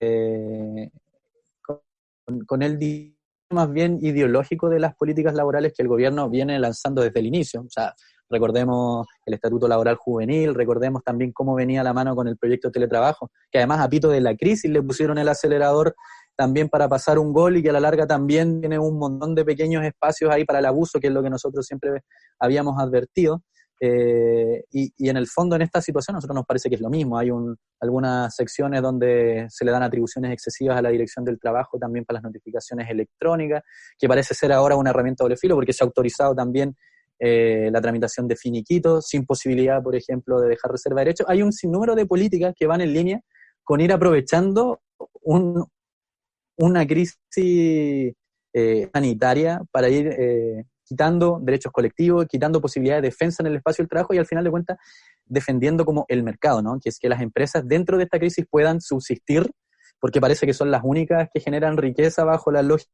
eh, 0.00 0.90
con, 1.60 1.80
con 2.46 2.62
el 2.62 2.78
más 3.50 3.72
bien 3.72 3.98
ideológico 4.00 4.68
de 4.68 4.78
las 4.78 4.94
políticas 4.94 5.34
laborales 5.34 5.72
que 5.76 5.82
el 5.82 5.88
gobierno 5.88 6.30
viene 6.30 6.58
lanzando 6.58 7.02
desde 7.02 7.18
el 7.20 7.26
inicio. 7.26 7.62
O 7.62 7.70
sea, 7.70 7.94
recordemos 8.28 9.06
el 9.26 9.34
Estatuto 9.34 9.66
Laboral 9.66 9.96
Juvenil, 9.96 10.54
recordemos 10.54 11.02
también 11.02 11.32
cómo 11.32 11.54
venía 11.54 11.82
la 11.82 11.92
mano 11.92 12.14
con 12.14 12.28
el 12.28 12.36
proyecto 12.36 12.70
teletrabajo, 12.70 13.30
que 13.50 13.58
además 13.58 13.80
a 13.80 13.88
pito 13.88 14.08
de 14.08 14.20
la 14.20 14.36
crisis 14.36 14.70
le 14.70 14.82
pusieron 14.82 15.18
el 15.18 15.28
acelerador 15.28 15.96
también 16.36 16.68
para 16.68 16.88
pasar 16.88 17.18
un 17.18 17.32
gol 17.32 17.56
y 17.56 17.62
que 17.62 17.70
a 17.70 17.72
la 17.72 17.80
larga 17.80 18.06
también 18.06 18.60
tiene 18.60 18.78
un 18.78 18.98
montón 18.98 19.34
de 19.34 19.44
pequeños 19.44 19.84
espacios 19.84 20.30
ahí 20.30 20.44
para 20.44 20.60
el 20.60 20.66
abuso, 20.66 21.00
que 21.00 21.08
es 21.08 21.12
lo 21.12 21.22
que 21.22 21.30
nosotros 21.30 21.66
siempre 21.66 22.02
habíamos 22.38 22.80
advertido. 22.80 23.42
Eh, 23.82 24.62
y, 24.72 25.08
en 25.08 25.16
el 25.16 25.26
fondo, 25.26 25.56
en 25.56 25.62
esta 25.62 25.80
situación, 25.80 26.14
a 26.14 26.18
nosotros 26.18 26.34
nos 26.34 26.44
parece 26.44 26.68
que 26.68 26.74
es 26.74 26.82
lo 26.82 26.90
mismo. 26.90 27.16
Hay 27.16 27.30
un, 27.30 27.56
algunas 27.80 28.34
secciones 28.36 28.82
donde 28.82 29.46
se 29.48 29.64
le 29.64 29.72
dan 29.72 29.82
atribuciones 29.82 30.32
excesivas 30.32 30.76
a 30.76 30.82
la 30.82 30.90
dirección 30.90 31.24
del 31.24 31.40
trabajo, 31.40 31.78
también 31.78 32.04
para 32.04 32.18
las 32.18 32.24
notificaciones 32.24 32.90
electrónicas, 32.90 33.62
que 33.98 34.06
parece 34.06 34.34
ser 34.34 34.52
ahora 34.52 34.76
una 34.76 34.90
herramienta 34.90 35.24
doble 35.24 35.38
filo, 35.38 35.54
porque 35.54 35.72
se 35.72 35.82
ha 35.82 35.86
autorizado 35.86 36.34
también 36.34 36.76
eh, 37.18 37.70
la 37.72 37.80
tramitación 37.80 38.28
de 38.28 38.36
finiquitos, 38.36 39.08
sin 39.08 39.24
posibilidad, 39.24 39.82
por 39.82 39.96
ejemplo, 39.96 40.40
de 40.40 40.50
dejar 40.50 40.72
reserva 40.72 41.00
de 41.00 41.06
derechos. 41.06 41.26
Hay 41.30 41.40
un 41.40 41.52
sinnúmero 41.52 41.94
de 41.94 42.04
políticas 42.04 42.54
que 42.54 42.66
van 42.66 42.82
en 42.82 42.92
línea 42.92 43.20
con 43.64 43.80
ir 43.80 43.92
aprovechando 43.92 44.82
un, 45.22 45.64
una 46.56 46.86
crisis 46.86 47.16
eh, 48.52 48.90
sanitaria 48.92 49.62
para 49.70 49.88
ir 49.88 50.06
quitando 50.90 51.38
derechos 51.40 51.70
colectivos, 51.70 52.26
quitando 52.26 52.60
posibilidades 52.60 53.02
de 53.02 53.08
defensa 53.10 53.44
en 53.44 53.46
el 53.46 53.56
espacio 53.58 53.84
del 53.84 53.88
trabajo 53.88 54.12
y 54.12 54.18
al 54.18 54.26
final 54.26 54.42
de 54.42 54.50
cuentas 54.50 54.76
defendiendo 55.24 55.84
como 55.84 56.04
el 56.08 56.24
mercado, 56.24 56.62
¿no? 56.62 56.80
Que 56.80 56.88
es 56.88 56.98
que 56.98 57.08
las 57.08 57.20
empresas 57.20 57.62
dentro 57.64 57.96
de 57.96 58.02
esta 58.02 58.18
crisis 58.18 58.44
puedan 58.50 58.80
subsistir 58.80 59.48
porque 60.00 60.20
parece 60.20 60.46
que 60.46 60.52
son 60.52 60.72
las 60.72 60.80
únicas 60.82 61.28
que 61.32 61.38
generan 61.38 61.76
riqueza 61.76 62.24
bajo 62.24 62.50
la 62.50 62.62
lógica 62.62 62.90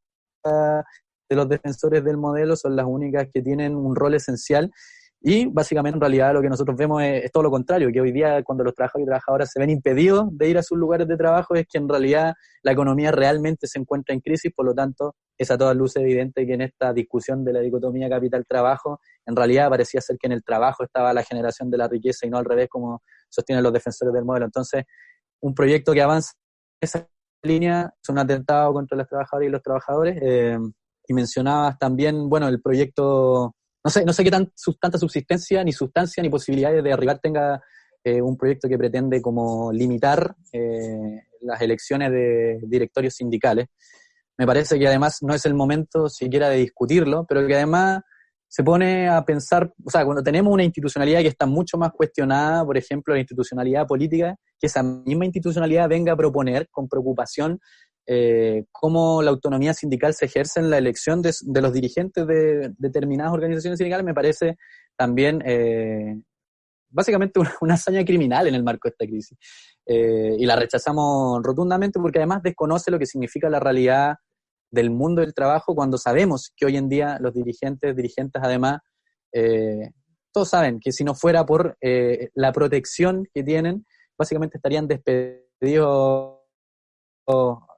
de 1.27 1.35
los 1.35 1.49
defensores 1.49 2.03
del 2.03 2.17
modelo, 2.17 2.55
son 2.55 2.75
las 2.75 2.85
únicas 2.85 3.29
que 3.33 3.41
tienen 3.41 3.75
un 3.75 3.95
rol 3.95 4.13
esencial 4.13 4.71
y 5.19 5.47
básicamente 5.47 5.95
en 5.95 6.01
realidad 6.01 6.33
lo 6.33 6.41
que 6.41 6.49
nosotros 6.49 6.77
vemos 6.77 7.01
es, 7.01 7.31
todo 7.31 7.43
lo 7.43 7.51
contrario, 7.51 7.89
que 7.91 7.99
hoy 7.99 8.11
día 8.11 8.43
cuando 8.43 8.63
los 8.63 8.75
trabajadores 8.75 9.05
y 9.05 9.09
trabajadoras 9.09 9.51
se 9.51 9.59
ven 9.59 9.71
impedidos 9.71 10.25
de 10.31 10.49
ir 10.49 10.57
a 10.57 10.63
sus 10.63 10.77
lugares 10.77 11.07
de 11.07 11.17
trabajo 11.17 11.55
es 11.55 11.65
que 11.67 11.79
en 11.79 11.89
realidad 11.89 12.33
la 12.61 12.71
economía 12.71 13.11
realmente 13.11 13.67
se 13.67 13.79
encuentra 13.79 14.13
en 14.13 14.21
crisis, 14.21 14.51
por 14.55 14.65
lo 14.65 14.73
tanto 14.75 15.15
es 15.37 15.49
a 15.51 15.57
todas 15.57 15.75
luces 15.75 16.03
evidente 16.03 16.45
que 16.45 16.53
en 16.53 16.61
esta 16.61 16.93
discusión 16.93 17.43
de 17.43 17.53
la 17.53 17.59
dicotomía 17.61 18.09
capital-trabajo, 18.09 18.99
en 19.25 19.35
realidad 19.35 19.69
parecía 19.69 20.01
ser 20.01 20.17
que 20.19 20.27
en 20.27 20.33
el 20.33 20.43
trabajo 20.43 20.83
estaba 20.83 21.13
la 21.13 21.23
generación 21.23 21.69
de 21.69 21.77
la 21.77 21.87
riqueza 21.87 22.25
y 22.25 22.29
no 22.29 22.37
al 22.37 22.45
revés 22.45 22.67
como 22.69 23.01
sostienen 23.29 23.63
los 23.63 23.73
defensores 23.73 24.13
del 24.13 24.23
modelo. 24.23 24.45
Entonces, 24.45 24.83
un 25.41 25.53
proyecto 25.53 25.93
que 25.93 26.01
avanza 26.01 26.33
esa 26.81 27.07
línea 27.43 27.91
es 28.01 28.09
un 28.09 28.19
atentado 28.19 28.73
contra 28.73 28.97
los 28.97 29.07
trabajadores 29.07 29.49
y 29.49 29.51
los 29.51 29.61
trabajadores. 29.61 30.17
Eh, 30.21 30.57
y 31.07 31.13
mencionabas 31.13 31.77
también, 31.77 32.29
bueno, 32.29 32.47
el 32.47 32.61
proyecto 32.61 33.55
no 33.87 33.91
sé, 33.91 34.03
no 34.03 34.11
sé 34.11 34.21
qué 34.21 34.31
tan, 34.31 34.51
tanta 34.81 34.97
subsistencia, 34.97 35.63
ni 35.63 35.71
sustancia, 35.71 36.21
ni 36.21 36.29
posibilidades 36.29 36.83
de 36.83 36.91
arribar 36.91 37.19
tenga 37.19 37.63
eh, 38.03 38.21
un 38.21 38.35
proyecto 38.35 38.67
que 38.67 38.77
pretende 38.77 39.21
como 39.21 39.71
limitar 39.71 40.35
eh, 40.51 41.21
las 41.39 41.61
elecciones 41.61 42.11
de 42.11 42.59
directorios 42.63 43.13
sindicales. 43.15 43.67
Me 44.37 44.45
parece 44.45 44.77
que 44.77 44.89
además 44.89 45.19
no 45.21 45.33
es 45.33 45.45
el 45.45 45.53
momento 45.53 46.09
siquiera 46.09 46.49
de 46.49 46.57
discutirlo, 46.57 47.25
pero 47.29 47.47
que 47.47 47.55
además 47.55 48.01
se 48.49 48.61
pone 48.61 49.07
a 49.07 49.23
pensar, 49.23 49.73
o 49.85 49.89
sea, 49.89 50.03
cuando 50.03 50.21
tenemos 50.21 50.51
una 50.51 50.65
institucionalidad 50.65 51.21
que 51.21 51.29
está 51.29 51.45
mucho 51.45 51.77
más 51.77 51.91
cuestionada, 51.93 52.65
por 52.65 52.75
ejemplo, 52.75 53.13
la 53.13 53.21
institucionalidad 53.21 53.87
política, 53.87 54.35
que 54.59 54.67
esa 54.67 54.83
misma 54.83 55.23
institucionalidad 55.23 55.87
venga 55.87 56.11
a 56.11 56.17
proponer 56.17 56.67
con 56.69 56.89
preocupación 56.89 57.57
eh, 58.09 58.63
cómo 58.71 59.21
la 59.21 59.31
autonomía 59.31 59.73
sindical 59.73 60.13
se 60.13 60.25
ejerce 60.25 60.61
en 60.61 60.69
la 60.69 60.77
elección 60.77 61.21
de, 61.21 61.33
los 61.61 61.73
dirigentes 61.73 62.25
de, 62.25 62.73
determinadas 62.77 63.33
organizaciones 63.33 63.77
sindicales 63.77 64.05
me 64.05 64.13
parece 64.13 64.55
también 64.95 65.43
eh, 65.45 66.15
básicamente 66.89 67.41
una, 67.61 67.73
hazaña 67.73 68.05
criminal 68.05 68.47
en 68.47 68.55
el 68.55 68.63
marco 68.63 68.87
de 68.87 68.91
esta 68.91 69.05
crisis. 69.05 69.37
Eh, 69.85 70.37
y 70.39 70.45
la 70.45 70.55
rechazamos 70.55 71.41
rotundamente 71.43 71.99
porque 71.99 72.19
además 72.19 72.43
desconoce 72.43 72.91
lo 72.91 72.97
que 72.97 73.05
significa 73.05 73.49
la 73.49 73.59
realidad 73.59 74.15
del 74.71 74.89
mundo 74.89 75.19
del 75.19 75.33
trabajo 75.33 75.75
cuando 75.75 75.97
sabemos 75.97 76.53
que 76.55 76.65
hoy 76.65 76.77
en 76.77 76.87
día 76.87 77.17
los 77.19 77.33
dirigentes, 77.33 77.93
dirigentes 77.93 78.41
además, 78.43 78.79
todos 80.33 80.49
saben 80.49 80.79
que 80.79 80.91
si 80.91 81.03
no 81.03 81.13
fuera 81.13 81.45
por 81.45 81.77
la 81.81 82.51
protección 82.51 83.27
que 83.33 83.43
tienen, 83.43 83.85
básicamente 84.17 84.57
estarían 84.57 84.87
despedidos 84.87 86.36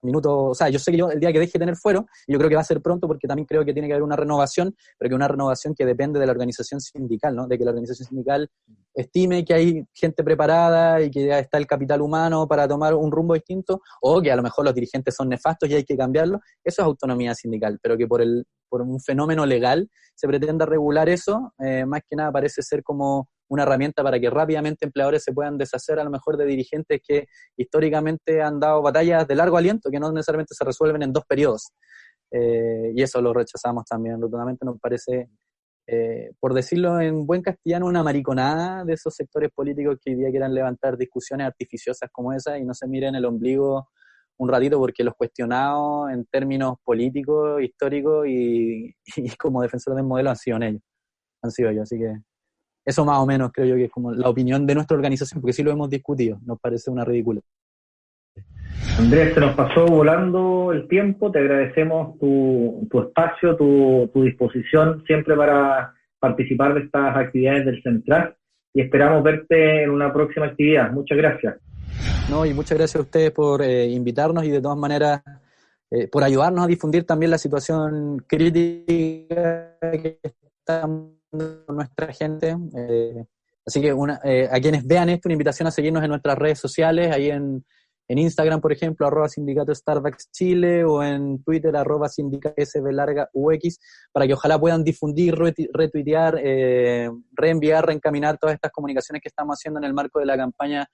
minuto, 0.01 0.45
o 0.45 0.55
sea, 0.55 0.69
yo 0.69 0.79
sé 0.79 0.91
que 0.91 0.97
yo 0.97 1.09
el 1.09 1.19
día 1.19 1.31
que 1.31 1.39
deje 1.39 1.53
de 1.53 1.59
tener 1.59 1.75
fuero, 1.75 2.05
yo 2.27 2.37
creo 2.37 2.49
que 2.49 2.55
va 2.55 2.61
a 2.61 2.65
ser 2.65 2.81
pronto 2.81 3.07
porque 3.07 3.27
también 3.27 3.45
creo 3.45 3.65
que 3.65 3.73
tiene 3.73 3.87
que 3.87 3.93
haber 3.93 4.03
una 4.03 4.15
renovación, 4.15 4.75
pero 4.97 5.09
que 5.09 5.15
una 5.15 5.27
renovación 5.27 5.73
que 5.75 5.85
depende 5.85 6.19
de 6.19 6.25
la 6.25 6.31
organización 6.31 6.79
sindical, 6.79 7.35
¿no? 7.35 7.47
De 7.47 7.57
que 7.57 7.65
la 7.65 7.71
organización 7.71 8.07
sindical 8.07 8.49
estime 8.93 9.43
que 9.43 9.53
hay 9.53 9.83
gente 9.93 10.23
preparada 10.23 11.01
y 11.01 11.11
que 11.11 11.25
ya 11.25 11.39
está 11.39 11.57
el 11.57 11.67
capital 11.67 12.01
humano 12.01 12.47
para 12.47 12.67
tomar 12.67 12.93
un 12.93 13.11
rumbo 13.11 13.33
distinto, 13.33 13.81
o 14.01 14.21
que 14.21 14.31
a 14.31 14.35
lo 14.35 14.43
mejor 14.43 14.65
los 14.65 14.73
dirigentes 14.73 15.15
son 15.15 15.29
nefastos 15.29 15.69
y 15.69 15.75
hay 15.75 15.83
que 15.83 15.97
cambiarlo, 15.97 16.39
eso 16.63 16.81
es 16.81 16.85
autonomía 16.85 17.33
sindical, 17.35 17.79
pero 17.81 17.97
que 17.97 18.07
por, 18.07 18.21
el, 18.21 18.45
por 18.67 18.81
un 18.81 18.99
fenómeno 18.99 19.45
legal 19.45 19.89
se 20.15 20.27
pretenda 20.27 20.65
regular 20.65 21.09
eso, 21.09 21.53
eh, 21.59 21.85
más 21.85 22.01
que 22.07 22.15
nada 22.15 22.31
parece 22.31 22.61
ser 22.61 22.83
como 22.83 23.29
una 23.49 23.63
herramienta 23.63 24.03
para 24.03 24.19
que 24.19 24.29
rápidamente 24.29 24.85
empleadores 24.85 25.23
se 25.23 25.33
puedan 25.33 25.57
deshacer 25.57 25.99
a 25.99 26.03
lo 26.03 26.09
mejor 26.09 26.37
de 26.37 26.45
dirigentes 26.45 27.01
que 27.05 27.27
históricamente 27.57 28.41
han 28.41 28.59
dado 28.59 28.81
batallas 28.81 29.27
de 29.27 29.35
largo 29.35 29.57
aliento, 29.57 29.89
que 29.89 29.99
no 29.99 30.11
necesariamente 30.11 30.53
se 30.55 30.63
resuelven 30.63 31.03
en 31.03 31.11
dos 31.11 31.25
periodos. 31.27 31.71
Eh, 32.31 32.93
y 32.95 33.01
eso 33.01 33.21
lo 33.21 33.33
rechazamos 33.33 33.85
también 33.85 34.21
rotundamente, 34.21 34.65
nos 34.65 34.79
parece, 34.79 35.29
eh, 35.87 36.31
por 36.39 36.53
decirlo 36.53 37.01
en 37.01 37.25
buen 37.25 37.41
castellano, 37.41 37.87
una 37.87 38.03
mariconada 38.03 38.85
de 38.85 38.93
esos 38.93 39.15
sectores 39.15 39.49
políticos 39.51 39.97
que 40.03 40.11
hoy 40.11 40.17
día 40.17 40.29
quieran 40.29 40.53
levantar 40.53 40.95
discusiones 40.95 41.47
artificiosas 41.47 42.09
como 42.11 42.33
esa 42.33 42.57
y 42.59 42.65
no 42.65 42.73
se 42.75 42.87
miren 42.87 43.15
el 43.15 43.25
ombligo 43.25 43.89
un 44.37 44.49
ratito 44.49 44.79
porque 44.79 45.03
los 45.03 45.15
cuestionados 45.15 46.11
en 46.11 46.25
términos 46.25 46.77
políticos, 46.83 47.61
históricos 47.61 48.25
y, 48.27 48.95
y 49.17 49.29
como 49.37 49.61
defensor 49.61 49.95
del 49.95 50.05
modelo 50.05 50.29
han 50.29 50.37
sido 50.37 50.57
ellos, 50.57 50.81
han 51.43 51.51
sido 51.51 51.69
ellos, 51.69 51.83
así 51.83 51.97
que 51.97 52.13
eso 52.89 53.05
más 53.05 53.19
o 53.19 53.25
menos 53.25 53.51
creo 53.53 53.67
yo 53.67 53.75
que 53.75 53.85
es 53.85 53.91
como 53.91 54.11
la 54.11 54.29
opinión 54.29 54.65
de 54.65 54.75
nuestra 54.75 54.95
organización, 54.95 55.41
porque 55.41 55.53
sí 55.53 55.63
lo 55.63 55.71
hemos 55.71 55.89
discutido, 55.89 56.39
nos 56.45 56.59
parece 56.59 56.89
una 56.89 57.05
ridícula. 57.05 57.41
Andrés, 58.97 59.33
se 59.33 59.39
nos 59.39 59.55
pasó 59.55 59.85
volando 59.85 60.71
el 60.73 60.87
tiempo, 60.87 61.31
te 61.31 61.39
agradecemos 61.39 62.17
tu, 62.19 62.87
espacio, 63.05 63.55
tu, 63.55 64.23
disposición 64.23 65.03
siempre 65.05 65.35
para 65.35 65.93
participar 66.19 66.73
de 66.73 66.81
estas 66.81 67.15
actividades 67.15 67.65
del 67.65 67.81
Central 67.81 68.35
y 68.73 68.81
esperamos 68.81 69.23
verte 69.23 69.83
en 69.83 69.91
una 69.91 70.11
próxima 70.11 70.47
actividad. 70.47 70.91
Muchas 70.91 71.17
gracias. 71.17 71.55
No, 72.29 72.45
y 72.45 72.53
muchas 72.53 72.77
gracias 72.77 72.97
a 72.97 73.03
ustedes 73.03 73.31
por 73.31 73.61
eh, 73.61 73.87
invitarnos 73.87 74.43
y 74.43 74.49
de 74.49 74.61
todas 74.61 74.77
maneras 74.77 75.21
eh, 75.91 76.07
por 76.07 76.23
ayudarnos 76.23 76.65
a 76.65 76.67
difundir 76.67 77.05
también 77.05 77.31
la 77.31 77.37
situación 77.37 78.23
crítica 78.27 79.77
que 79.79 80.19
estamos 80.23 81.18
nuestra 81.31 82.13
gente. 82.13 82.55
Eh, 82.75 83.25
así 83.65 83.81
que 83.81 83.93
una, 83.93 84.19
eh, 84.23 84.47
a 84.51 84.59
quienes 84.59 84.85
vean 84.85 85.09
esto, 85.09 85.27
una 85.27 85.33
invitación 85.33 85.67
a 85.67 85.71
seguirnos 85.71 86.03
en 86.03 86.09
nuestras 86.09 86.37
redes 86.37 86.59
sociales, 86.59 87.13
ahí 87.13 87.29
en, 87.29 87.65
en 88.07 88.17
Instagram, 88.17 88.59
por 88.59 88.71
ejemplo, 88.71 89.05
arroba 89.05 89.29
sindicato 89.29 89.73
Starbucks 89.73 90.31
Chile 90.31 90.83
o 90.83 91.03
en 91.03 91.43
Twitter, 91.43 91.75
arroba 91.75 92.09
sindicato 92.09 92.55
SB 92.57 92.91
larga 92.91 93.29
UX, 93.33 93.79
para 94.11 94.25
que 94.25 94.33
ojalá 94.33 94.59
puedan 94.59 94.83
difundir, 94.83 95.35
retuitear, 95.35 96.39
eh, 96.43 97.09
reenviar, 97.33 97.85
reencaminar 97.85 98.37
todas 98.39 98.55
estas 98.55 98.71
comunicaciones 98.71 99.21
que 99.21 99.29
estamos 99.29 99.55
haciendo 99.55 99.79
en 99.79 99.83
el 99.83 99.93
marco 99.93 100.19
de 100.19 100.25
la 100.25 100.37
campaña 100.37 100.87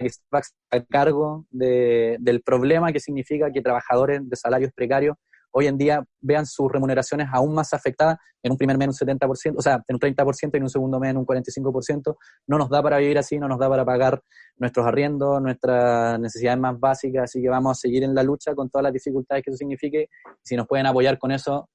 Starbucks 0.00 0.54
a 0.70 0.80
cargo 0.84 1.46
de, 1.50 2.16
del 2.18 2.40
problema 2.42 2.92
que 2.92 3.00
significa 3.00 3.52
que 3.52 3.60
trabajadores 3.60 4.28
de 4.28 4.36
salarios 4.36 4.72
precarios 4.74 5.16
hoy 5.56 5.68
en 5.68 5.78
día 5.78 6.04
vean 6.20 6.46
sus 6.46 6.70
remuneraciones 6.70 7.28
aún 7.32 7.54
más 7.54 7.72
afectadas, 7.72 8.18
en 8.42 8.52
un 8.52 8.58
primer 8.58 8.76
mes 8.76 8.88
un 9.00 9.08
70%, 9.08 9.54
o 9.56 9.62
sea, 9.62 9.82
en 9.86 9.94
un 9.94 10.00
30% 10.00 10.50
y 10.52 10.56
en 10.56 10.62
un 10.64 10.68
segundo 10.68 10.98
mes 10.98 11.10
en 11.10 11.16
un 11.16 11.24
45%, 11.24 12.16
no 12.48 12.58
nos 12.58 12.68
da 12.68 12.82
para 12.82 12.98
vivir 12.98 13.16
así, 13.18 13.38
no 13.38 13.48
nos 13.48 13.58
da 13.58 13.68
para 13.68 13.84
pagar 13.84 14.20
nuestros 14.56 14.84
arriendos, 14.86 15.40
nuestras 15.40 16.18
necesidades 16.18 16.58
más 16.58 16.78
básicas, 16.78 17.24
así 17.24 17.40
que 17.40 17.48
vamos 17.48 17.72
a 17.72 17.74
seguir 17.80 18.02
en 18.02 18.14
la 18.14 18.22
lucha 18.22 18.54
con 18.54 18.68
todas 18.68 18.82
las 18.82 18.92
dificultades 18.92 19.44
que 19.44 19.50
eso 19.50 19.56
signifique, 19.56 20.08
si 20.42 20.56
nos 20.56 20.66
pueden 20.66 20.86
apoyar 20.86 21.18
con 21.18 21.30
eso, 21.30 21.68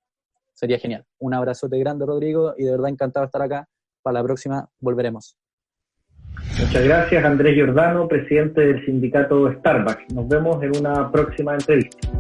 sería 0.54 0.78
genial. 0.78 1.06
Un 1.20 1.34
abrazote 1.34 1.80
grande, 1.80 2.06
Rodrigo, 2.06 2.54
y 2.58 2.65
de 2.65 2.72
verdad 2.72 2.89
encantado 2.89 3.26
de 3.26 3.28
estar 3.28 3.42
acá. 3.42 3.68
Para 4.02 4.20
la 4.20 4.24
próxima 4.24 4.68
volveremos. 4.80 5.38
Muchas 6.60 6.84
gracias, 6.84 7.24
Andrés 7.26 7.56
Giordano, 7.56 8.08
presidente 8.08 8.62
del 8.62 8.86
sindicato 8.86 9.52
Starbucks. 9.54 10.13
Nos 10.13 10.28
vemos 10.28 10.62
en 10.63 10.78
una 10.78 11.12
próxima 11.12 11.54
entrevista. 11.54 12.18